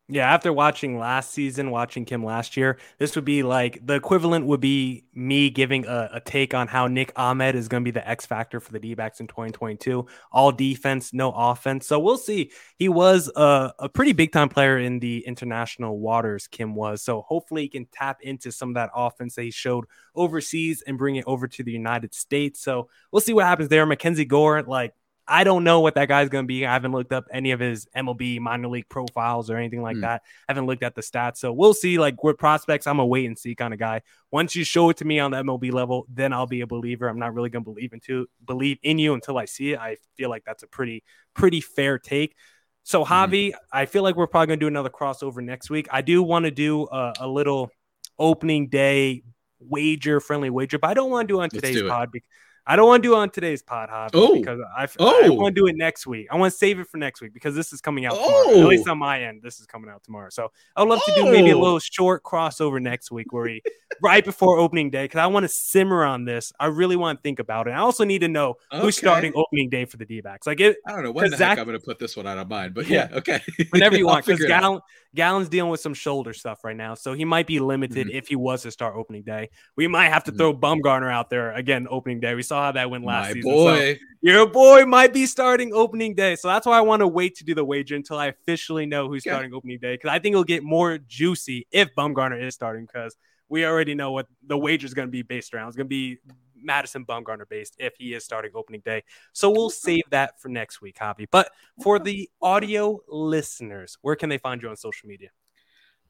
Yeah, 0.08 0.32
after 0.32 0.52
watching 0.52 1.00
last 1.00 1.32
season, 1.32 1.72
watching 1.72 2.04
Kim 2.04 2.24
last 2.24 2.56
year, 2.56 2.78
this 2.98 3.16
would 3.16 3.24
be 3.24 3.42
like 3.42 3.84
the 3.84 3.94
equivalent 3.94 4.46
would 4.46 4.60
be 4.60 5.04
me 5.12 5.50
giving 5.50 5.84
a, 5.84 6.10
a 6.12 6.20
take 6.20 6.54
on 6.54 6.68
how 6.68 6.86
Nick 6.86 7.10
Ahmed 7.16 7.56
is 7.56 7.66
going 7.66 7.82
to 7.82 7.84
be 7.84 7.90
the 7.90 8.08
X 8.08 8.24
factor 8.24 8.60
for 8.60 8.70
the 8.70 8.78
D 8.78 8.94
backs 8.94 9.18
in 9.18 9.26
2022. 9.26 10.06
All 10.30 10.52
defense, 10.52 11.12
no 11.12 11.32
offense. 11.32 11.88
So 11.88 11.98
we'll 11.98 12.18
see. 12.18 12.52
He 12.76 12.88
was 12.88 13.32
a, 13.34 13.72
a 13.80 13.88
pretty 13.88 14.12
big 14.12 14.30
time 14.30 14.48
player 14.48 14.78
in 14.78 15.00
the 15.00 15.26
international 15.26 15.98
waters, 15.98 16.46
Kim 16.46 16.76
was. 16.76 17.02
So 17.02 17.22
hopefully 17.22 17.62
he 17.62 17.68
can 17.68 17.86
tap 17.86 18.20
into 18.22 18.52
some 18.52 18.68
of 18.68 18.74
that 18.76 18.90
offense 18.94 19.34
that 19.34 19.42
he 19.42 19.50
showed 19.50 19.86
overseas 20.14 20.82
and 20.82 20.96
bring 20.96 21.16
it 21.16 21.24
over 21.26 21.48
to 21.48 21.64
the 21.64 21.72
United 21.72 22.14
States. 22.14 22.60
So 22.60 22.88
we'll 23.10 23.20
see 23.20 23.32
what 23.32 23.46
happens 23.46 23.70
there. 23.70 23.84
Mackenzie 23.84 24.24
Gore, 24.24 24.62
like, 24.62 24.94
I 25.28 25.44
don't 25.44 25.64
know 25.64 25.80
what 25.80 25.96
that 25.96 26.08
guy's 26.08 26.28
going 26.28 26.44
to 26.44 26.46
be. 26.46 26.64
I 26.64 26.72
haven't 26.72 26.92
looked 26.92 27.12
up 27.12 27.26
any 27.32 27.50
of 27.50 27.60
his 27.60 27.86
MLB 27.96 28.38
minor 28.38 28.68
league 28.68 28.88
profiles 28.88 29.50
or 29.50 29.56
anything 29.56 29.82
like 29.82 29.96
mm. 29.96 30.02
that. 30.02 30.22
I 30.48 30.52
haven't 30.52 30.66
looked 30.66 30.82
at 30.82 30.94
the 30.94 31.00
stats. 31.00 31.38
So 31.38 31.52
we'll 31.52 31.74
see. 31.74 31.98
Like 31.98 32.22
with 32.22 32.38
prospects, 32.38 32.86
I'm 32.86 33.00
a 33.00 33.06
wait 33.06 33.26
and 33.26 33.36
see 33.36 33.54
kind 33.54 33.74
of 33.74 33.80
guy. 33.80 34.02
Once 34.30 34.54
you 34.54 34.64
show 34.64 34.88
it 34.90 34.98
to 34.98 35.04
me 35.04 35.18
on 35.18 35.32
the 35.32 35.38
MLB 35.38 35.72
level, 35.72 36.06
then 36.08 36.32
I'll 36.32 36.46
be 36.46 36.60
a 36.60 36.66
believer. 36.66 37.08
I'm 37.08 37.18
not 37.18 37.34
really 37.34 37.50
going 37.50 37.64
to 37.64 37.70
believe 37.70 37.92
into 37.92 38.28
believe 38.44 38.78
in 38.82 38.98
you 38.98 39.14
until 39.14 39.36
I 39.36 39.46
see 39.46 39.72
it. 39.72 39.78
I 39.80 39.96
feel 40.16 40.30
like 40.30 40.44
that's 40.44 40.62
a 40.62 40.68
pretty 40.68 41.02
pretty 41.34 41.60
fair 41.60 41.98
take. 41.98 42.36
So 42.84 43.04
mm. 43.04 43.08
Javi, 43.08 43.52
I 43.72 43.86
feel 43.86 44.04
like 44.04 44.14
we're 44.14 44.28
probably 44.28 44.46
going 44.46 44.60
to 44.60 44.64
do 44.64 44.68
another 44.68 44.90
crossover 44.90 45.42
next 45.42 45.70
week. 45.70 45.88
I 45.90 46.02
do 46.02 46.22
want 46.22 46.44
to 46.44 46.52
do 46.52 46.86
a, 46.86 47.14
a 47.20 47.26
little 47.26 47.70
opening 48.16 48.68
day 48.68 49.24
wager, 49.58 50.20
friendly 50.20 50.50
wager, 50.50 50.78
but 50.78 50.90
I 50.90 50.94
don't 50.94 51.10
want 51.10 51.26
to 51.28 51.34
do 51.34 51.40
on 51.40 51.50
today's 51.50 51.82
pod 51.82 52.12
because 52.12 52.28
I 52.66 52.74
don't 52.74 52.86
want 52.86 53.02
to 53.02 53.08
do 53.08 53.14
it 53.14 53.18
on 53.18 53.30
today's 53.30 53.62
pod, 53.62 53.90
Hop, 53.90 54.10
oh. 54.14 54.34
because 54.34 54.60
I, 54.76 54.88
oh. 54.98 55.24
I 55.24 55.28
want 55.28 55.54
to 55.54 55.60
do 55.60 55.66
it 55.68 55.76
next 55.76 56.06
week. 56.06 56.26
I 56.30 56.36
want 56.36 56.52
to 56.52 56.58
save 56.58 56.80
it 56.80 56.88
for 56.88 56.96
next 56.96 57.20
week 57.20 57.32
because 57.32 57.54
this 57.54 57.72
is 57.72 57.80
coming 57.80 58.06
out 58.06 58.14
oh. 58.16 58.44
tomorrow. 58.44 58.60
At 58.62 58.68
least 58.68 58.88
oh. 58.88 58.92
on 58.92 58.98
my 58.98 59.22
end, 59.22 59.40
this 59.42 59.60
is 59.60 59.66
coming 59.66 59.88
out 59.88 60.02
tomorrow. 60.02 60.30
So 60.30 60.50
I 60.74 60.82
would 60.82 60.88
love 60.88 61.02
to 61.06 61.14
do 61.14 61.30
maybe 61.30 61.50
a 61.50 61.56
oh. 61.56 61.60
little 61.60 61.78
short 61.78 62.24
crossover 62.24 62.82
next 62.82 63.12
week 63.12 63.32
where 63.32 63.44
we 63.44 63.62
right 64.02 64.24
before 64.24 64.58
opening 64.58 64.90
day 64.90 65.04
because 65.04 65.18
I 65.18 65.26
want 65.26 65.44
to 65.44 65.48
simmer 65.48 66.04
on 66.04 66.24
this. 66.24 66.52
I 66.58 66.66
really 66.66 66.96
want 66.96 67.18
to 67.18 67.22
think 67.22 67.38
about 67.38 67.68
it. 67.68 67.70
I 67.70 67.78
also 67.78 68.04
need 68.04 68.20
to 68.20 68.28
know 68.28 68.56
okay. 68.72 68.82
who's 68.82 68.96
starting 68.96 69.32
opening 69.36 69.68
day 69.68 69.84
for 69.84 69.96
the 69.96 70.04
D 70.04 70.20
backs. 70.20 70.46
Like 70.46 70.60
it, 70.60 70.78
I 70.86 70.92
don't 70.92 71.04
know 71.04 71.12
what 71.12 71.30
the 71.30 71.36
Zach, 71.36 71.50
heck 71.50 71.58
I'm 71.58 71.66
going 71.66 71.78
to 71.78 71.84
put 71.84 71.98
this 72.00 72.16
one 72.16 72.26
out 72.26 72.38
of 72.38 72.48
mind, 72.48 72.74
but 72.74 72.88
yeah, 72.88 73.08
yeah 73.10 73.16
okay, 73.16 73.40
whenever 73.70 73.96
you 73.96 74.06
want. 74.08 74.26
Because 74.26 74.44
Gallen, 74.44 74.80
Gallen's 75.16 75.48
dealing 75.48 75.70
with 75.70 75.80
some 75.80 75.94
shoulder 75.94 76.32
stuff 76.32 76.62
right 76.62 76.76
now, 76.76 76.94
so 76.94 77.14
he 77.14 77.24
might 77.24 77.46
be 77.46 77.58
limited 77.58 78.06
mm-hmm. 78.06 78.16
if 78.16 78.28
he 78.28 78.36
was 78.36 78.62
to 78.62 78.70
start 78.70 78.94
opening 78.96 79.22
day. 79.22 79.50
We 79.76 79.88
might 79.88 80.10
have 80.10 80.24
to 80.24 80.30
mm-hmm. 80.30 80.38
throw 80.38 80.54
Bumgarner 80.54 81.10
out 81.10 81.30
there 81.30 81.52
again 81.52 81.88
opening 81.90 82.20
day. 82.20 82.34
We 82.34 82.42
saw 82.42 82.66
how 82.66 82.72
that 82.72 82.90
went 82.90 83.04
last. 83.04 83.28
My 83.28 83.32
season. 83.32 83.50
Boy. 83.50 83.94
So 83.94 84.00
your 84.22 84.46
boy 84.46 84.84
might 84.84 85.12
be 85.12 85.26
starting 85.26 85.72
opening 85.72 86.14
day. 86.14 86.36
So 86.36 86.48
that's 86.48 86.66
why 86.66 86.78
I 86.78 86.82
want 86.82 87.00
to 87.00 87.08
wait 87.08 87.36
to 87.36 87.44
do 87.44 87.54
the 87.54 87.64
wager 87.64 87.96
until 87.96 88.18
I 88.18 88.26
officially 88.26 88.86
know 88.86 89.08
who's 89.08 89.26
yeah. 89.26 89.32
starting 89.32 89.52
opening 89.52 89.78
day. 89.80 89.94
Because 89.94 90.10
I 90.10 90.18
think 90.18 90.34
it'll 90.34 90.44
get 90.44 90.62
more 90.62 90.98
juicy 90.98 91.66
if 91.70 91.94
Bumgarner 91.96 92.40
is 92.40 92.54
starting 92.54 92.86
because 92.86 93.16
we 93.48 93.64
already 93.64 93.94
know 93.94 94.12
what 94.12 94.26
the 94.46 94.58
wager 94.58 94.86
is 94.86 94.94
going 94.94 95.08
to 95.08 95.12
be 95.12 95.22
based 95.22 95.54
around. 95.54 95.68
It's 95.68 95.76
going 95.76 95.86
to 95.86 95.88
be 95.88 96.18
Madison 96.60 97.04
Bumgarner 97.04 97.48
based 97.48 97.76
if 97.78 97.94
he 97.98 98.14
is 98.14 98.24
starting 98.24 98.52
opening 98.54 98.82
day. 98.84 99.04
So 99.32 99.50
we'll 99.50 99.70
save 99.86 100.04
that 100.10 100.40
for 100.40 100.48
next 100.48 100.80
week, 100.80 100.98
Javi. 100.98 101.26
But 101.30 101.50
for 101.82 101.98
the 101.98 102.28
audio 102.42 103.00
listeners, 103.08 103.98
where 104.02 104.16
can 104.16 104.28
they 104.28 104.38
find 104.38 104.62
you 104.62 104.68
on 104.68 104.76
social 104.76 105.08
media? 105.08 105.30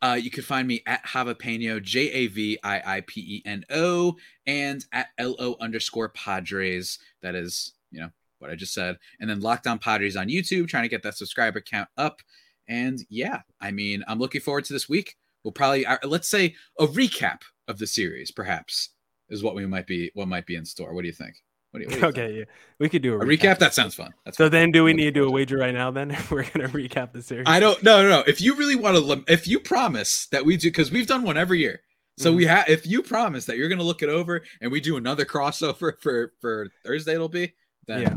Uh, 0.03 0.19
you 0.21 0.31
can 0.31 0.43
find 0.43 0.69
me 0.69 0.83
at 0.87 1.05
Javipeno, 1.07 1.83
J 1.83 2.11
A 2.13 2.27
V 2.27 2.59
I 2.63 2.83
I 2.85 3.01
P 3.01 3.21
E 3.21 3.43
N 3.47 3.65
O, 3.71 4.17
and 4.47 4.85
at 4.93 5.09
L 5.19 5.35
O 5.39 5.57
underscore 5.61 6.11
Padres. 6.11 6.99
That 7.23 7.35
is, 7.35 7.73
you 7.91 8.01
know, 8.01 8.11
what 8.39 8.51
I 8.51 8.55
just 8.55 8.75
said. 8.75 8.99
And 9.21 9.29
then 9.29 9.41
Locked 9.41 9.67
On 9.67 9.79
Padres 9.79 10.17
on 10.17 10.29
YouTube, 10.29 10.69
trying 10.69 10.83
to 10.83 10.89
get 10.89 11.03
that 11.03 11.17
subscriber 11.17 11.61
count 11.61 11.89
up. 11.97 12.21
And 12.69 13.01
yeah, 13.09 13.41
I 13.61 13.71
mean, 13.71 14.05
I'm 14.07 14.19
looking 14.19 14.41
forward 14.41 14.65
to 14.67 14.73
this 14.73 14.89
week. 14.89 15.17
We'll 15.43 15.53
probably, 15.53 15.87
uh, 15.87 15.99
let's 16.05 16.29
say, 16.29 16.57
a 16.79 16.87
recap 16.87 17.43
of 17.69 17.79
the 17.79 17.87
series, 17.87 18.31
perhaps, 18.31 18.91
is 19.29 19.43
what 19.43 19.55
we 19.55 19.67
might 19.67 19.87
be, 19.87 20.11
what 20.15 20.29
might 20.29 20.47
be 20.47 20.57
in 20.57 20.65
store. 20.65 20.95
What 20.95 21.03
do 21.03 21.09
you 21.09 21.13
think? 21.13 21.37
What 21.71 21.81
do 21.81 21.85
you, 21.85 21.89
what 21.89 21.95
do 21.95 22.01
you 22.01 22.07
okay, 22.25 22.37
think? 22.37 22.49
yeah, 22.49 22.55
we 22.79 22.89
could 22.89 23.03
do 23.03 23.15
a, 23.15 23.19
a 23.19 23.25
recap. 23.25 23.39
recap. 23.39 23.59
That 23.59 23.75
sounds 23.75 23.95
fun. 23.95 24.15
That's 24.25 24.37
so 24.37 24.45
fun. 24.45 24.53
then, 24.53 24.73
do 24.73 24.85
we 24.85 24.93
need 24.93 25.05
to 25.05 25.11
do 25.11 25.27
a 25.27 25.31
wager 25.31 25.59
right 25.59 25.75
now? 25.75 25.91
Then 25.91 26.17
we're 26.31 26.45
gonna 26.45 26.69
recap 26.69 27.13
the 27.13 27.23
series. 27.23 27.47
I 27.47 27.61
don't. 27.61 27.83
No, 27.83 28.03
no, 28.03 28.09
no. 28.09 28.25
If 28.27 28.41
you 28.41 28.55
really 28.55 28.77
want 28.77 28.97
to, 28.97 29.33
if 29.33 29.47
you 29.47 29.61
promise 29.61 30.27
that 30.29 30.45
we 30.45 30.57
do, 30.57 30.69
because 30.69 30.91
we've 30.91 31.07
done 31.07 31.23
one 31.23 31.37
every 31.37 31.61
year. 31.61 31.81
So 32.19 32.31
mm-hmm. 32.31 32.37
we 32.39 32.47
have. 32.47 32.69
If 32.69 32.87
you 32.87 33.03
promise 33.03 33.45
that 33.47 33.59
you're 33.59 33.69
gonna 33.69 33.83
look 33.83 34.03
it 34.03 34.09
over 34.09 34.43
and 34.61 34.73
we 34.73 34.81
do 34.81 34.97
another 34.97 35.25
crossover 35.25 35.99
for 36.01 36.33
for 36.41 36.69
Thursday, 36.85 37.15
it'll 37.15 37.29
be 37.29 37.55
then 37.87 38.03
yeah. 38.03 38.15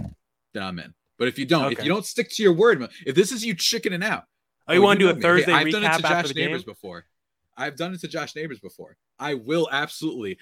then 0.54 0.64
I'm 0.64 0.80
in. 0.80 0.94
But 1.18 1.28
if 1.28 1.38
you 1.38 1.46
don't, 1.46 1.66
okay. 1.66 1.74
if 1.74 1.84
you 1.84 1.90
don't 1.90 2.06
stick 2.06 2.30
to 2.32 2.44
your 2.44 2.54
word, 2.54 2.88
if 3.06 3.14
this 3.14 3.34
is 3.34 3.44
you 3.44 3.54
chickening 3.54 4.04
out, 4.04 4.24
oh, 4.70 4.74
you 4.74 4.82
want 4.82 5.02
to 5.02 5.12
do 5.12 5.18
a 5.18 5.22
Thursday 5.22 5.52
hey, 5.52 5.58
I've 5.58 5.72
done 5.72 5.84
it 5.84 5.94
to 5.98 6.02
Josh 6.02 6.34
Neighbors 6.34 6.64
before. 6.64 7.06
I've 7.60 7.76
done 7.76 7.94
it 7.94 8.00
to 8.02 8.08
Josh 8.08 8.36
Neighbors 8.36 8.60
before. 8.60 8.96
I 9.20 9.34
will 9.34 9.68
absolutely 9.72 10.38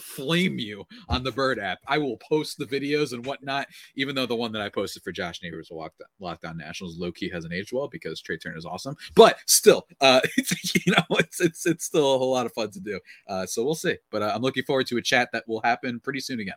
flame 0.00 0.58
you 0.58 0.84
on 1.08 1.22
the 1.22 1.30
Bird 1.30 1.60
app. 1.60 1.78
I 1.86 1.98
will 1.98 2.16
post 2.16 2.58
the 2.58 2.66
videos 2.66 3.12
and 3.12 3.24
whatnot, 3.24 3.68
even 3.94 4.14
though 4.14 4.26
the 4.26 4.34
one 4.34 4.52
that 4.52 4.62
I 4.62 4.68
posted 4.68 5.02
for 5.02 5.12
Josh 5.12 5.42
Neighbors 5.42 5.68
Locked 5.70 6.02
On, 6.02 6.36
Lockdown 6.36 6.56
Nationals 6.56 6.98
low 6.98 7.12
key 7.12 7.30
hasn't 7.30 7.54
aged 7.54 7.72
well 7.72 7.88
because 7.88 8.20
Trea 8.20 8.36
Turner 8.36 8.56
is 8.56 8.66
awesome. 8.66 8.96
But 9.14 9.38
still, 9.46 9.86
uh, 10.00 10.20
you 10.36 10.92
know, 10.92 11.04
it's 11.10 11.40
it's 11.40 11.66
it's 11.66 11.84
still 11.84 12.16
a 12.16 12.18
whole 12.18 12.32
lot 12.32 12.46
of 12.46 12.52
fun 12.52 12.70
to 12.72 12.80
do. 12.80 13.00
Uh, 13.28 13.46
so 13.46 13.64
we'll 13.64 13.76
see. 13.76 13.96
But 14.10 14.22
uh, 14.22 14.32
I'm 14.34 14.42
looking 14.42 14.64
forward 14.64 14.88
to 14.88 14.96
a 14.96 15.02
chat 15.02 15.30
that 15.32 15.44
will 15.46 15.62
happen 15.62 16.00
pretty 16.00 16.20
soon 16.20 16.40
again. 16.40 16.56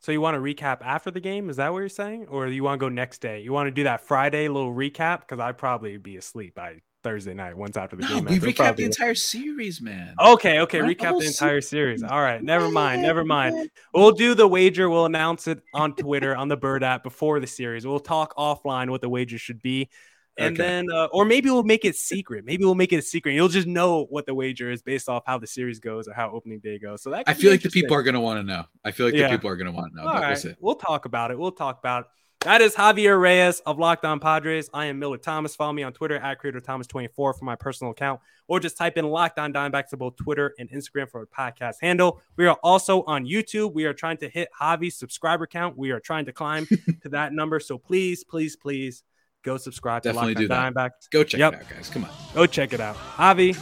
So 0.00 0.12
you 0.12 0.20
want 0.20 0.36
to 0.36 0.40
recap 0.40 0.78
after 0.82 1.10
the 1.10 1.20
game? 1.20 1.50
Is 1.50 1.56
that 1.56 1.72
what 1.72 1.80
you're 1.80 1.88
saying, 1.88 2.26
or 2.28 2.46
do 2.46 2.52
you 2.52 2.62
want 2.62 2.80
to 2.80 2.84
go 2.84 2.88
next 2.88 3.18
day? 3.18 3.40
You 3.40 3.52
want 3.52 3.66
to 3.66 3.72
do 3.72 3.84
that 3.84 4.00
Friday 4.00 4.48
little 4.48 4.72
recap 4.72 5.20
because 5.20 5.40
I'd 5.40 5.58
probably 5.58 5.96
be 5.96 6.16
asleep 6.16 6.54
by 6.54 6.82
Thursday 7.08 7.32
night 7.32 7.56
once 7.56 7.78
after 7.78 7.96
the 7.96 8.02
no, 8.02 8.20
game. 8.20 8.24
We 8.26 8.38
recap 8.38 8.76
the 8.76 8.84
entire 8.84 9.14
series, 9.14 9.80
man. 9.80 10.14
Okay, 10.20 10.60
okay, 10.60 10.80
recap 10.80 11.18
the 11.18 11.26
entire 11.26 11.62
series. 11.62 12.02
All 12.02 12.20
right, 12.20 12.42
never 12.42 12.68
mind, 12.68 13.00
never 13.00 13.24
mind. 13.24 13.70
We'll 13.94 14.12
do 14.12 14.34
the 14.34 14.46
wager. 14.46 14.90
We'll 14.90 15.06
announce 15.06 15.46
it 15.46 15.62
on 15.72 15.94
Twitter 15.96 16.36
on 16.36 16.48
the 16.48 16.56
Bird 16.58 16.84
app 16.84 17.02
before 17.02 17.40
the 17.40 17.46
series. 17.46 17.86
We'll 17.86 17.98
talk 17.98 18.36
offline 18.36 18.90
what 18.90 19.00
the 19.00 19.08
wager 19.08 19.38
should 19.38 19.62
be. 19.62 19.88
And 20.36 20.54
okay. 20.54 20.68
then, 20.68 20.86
uh, 20.92 21.06
or 21.06 21.24
maybe 21.24 21.48
we'll 21.50 21.64
make 21.64 21.86
it 21.86 21.96
secret. 21.96 22.44
Maybe 22.44 22.64
we'll 22.64 22.74
make 22.74 22.92
it 22.92 22.98
a 22.98 23.02
secret. 23.02 23.32
You'll 23.32 23.48
just 23.48 23.66
know 23.66 24.04
what 24.10 24.26
the 24.26 24.34
wager 24.34 24.70
is 24.70 24.82
based 24.82 25.08
off 25.08 25.24
how 25.26 25.38
the 25.38 25.46
series 25.46 25.80
goes 25.80 26.06
or 26.06 26.12
how 26.12 26.30
opening 26.30 26.60
day 26.60 26.78
goes. 26.78 27.02
So 27.02 27.10
that 27.10 27.24
I 27.26 27.32
feel 27.32 27.50
like 27.50 27.62
the 27.62 27.70
people 27.70 27.96
are 27.96 28.02
going 28.02 28.14
to 28.14 28.20
want 28.20 28.38
to 28.38 28.44
know. 28.44 28.64
I 28.84 28.92
feel 28.92 29.06
like 29.06 29.14
yeah. 29.14 29.28
the 29.28 29.36
people 29.36 29.50
are 29.50 29.56
going 29.56 29.66
to 29.66 29.72
want 29.72 29.94
to 29.94 30.02
know. 30.02 30.08
All 30.08 30.20
right. 30.20 30.38
we'll, 30.44 30.54
we'll 30.60 30.74
talk 30.76 31.06
about 31.06 31.30
it. 31.30 31.38
We'll 31.38 31.52
talk 31.52 31.78
about 31.78 32.02
it. 32.02 32.10
That 32.42 32.60
is 32.60 32.76
Javier 32.76 33.20
Reyes 33.20 33.58
of 33.66 33.80
Locked 33.80 34.04
On 34.04 34.20
Padres. 34.20 34.70
I 34.72 34.86
am 34.86 35.00
Millard 35.00 35.24
Thomas. 35.24 35.56
Follow 35.56 35.72
me 35.72 35.82
on 35.82 35.92
Twitter 35.92 36.18
at 36.18 36.38
Creator 36.38 36.60
Thomas24 36.60 37.08
for 37.10 37.36
my 37.42 37.56
personal 37.56 37.90
account, 37.90 38.20
or 38.46 38.60
just 38.60 38.76
type 38.76 38.96
in 38.96 39.08
Locked 39.08 39.40
On 39.40 39.52
Diamondbacks 39.52 39.88
to 39.88 39.96
both 39.96 40.14
Twitter 40.16 40.54
and 40.56 40.70
Instagram 40.70 41.10
for 41.10 41.22
a 41.22 41.26
podcast 41.26 41.76
handle. 41.82 42.20
We 42.36 42.46
are 42.46 42.56
also 42.62 43.02
on 43.02 43.26
YouTube. 43.26 43.72
We 43.74 43.86
are 43.86 43.92
trying 43.92 44.18
to 44.18 44.28
hit 44.28 44.50
Javi's 44.60 44.96
subscriber 44.96 45.48
count. 45.48 45.76
We 45.76 45.90
are 45.90 45.98
trying 45.98 46.26
to 46.26 46.32
climb 46.32 46.66
to 47.02 47.08
that 47.08 47.32
number. 47.32 47.58
So 47.58 47.76
please, 47.76 48.22
please, 48.22 48.54
please 48.54 49.02
go 49.42 49.56
subscribe 49.56 50.04
Definitely 50.04 50.36
to 50.36 50.46
Locked 50.46 50.52
On 50.52 50.74
Diamondbacks. 50.74 51.10
Go 51.10 51.24
check 51.24 51.40
yep. 51.40 51.54
it 51.54 51.60
out, 51.62 51.68
guys. 51.68 51.90
Come 51.90 52.04
on. 52.04 52.10
Go 52.34 52.46
check 52.46 52.72
it 52.72 52.80
out. 52.80 52.94
Javi, 52.94 53.58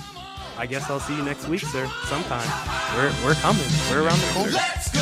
I 0.58 0.66
guess 0.66 0.90
I'll 0.90 1.00
see 1.00 1.16
you 1.16 1.24
next 1.24 1.48
week, 1.48 1.62
sir. 1.62 1.90
Sometime. 2.04 2.46
We're 2.94 3.10
we're 3.24 3.34
coming. 3.36 3.64
We're 3.90 4.02
around 4.02 4.20
the 4.20 4.32
corner. 4.34 4.95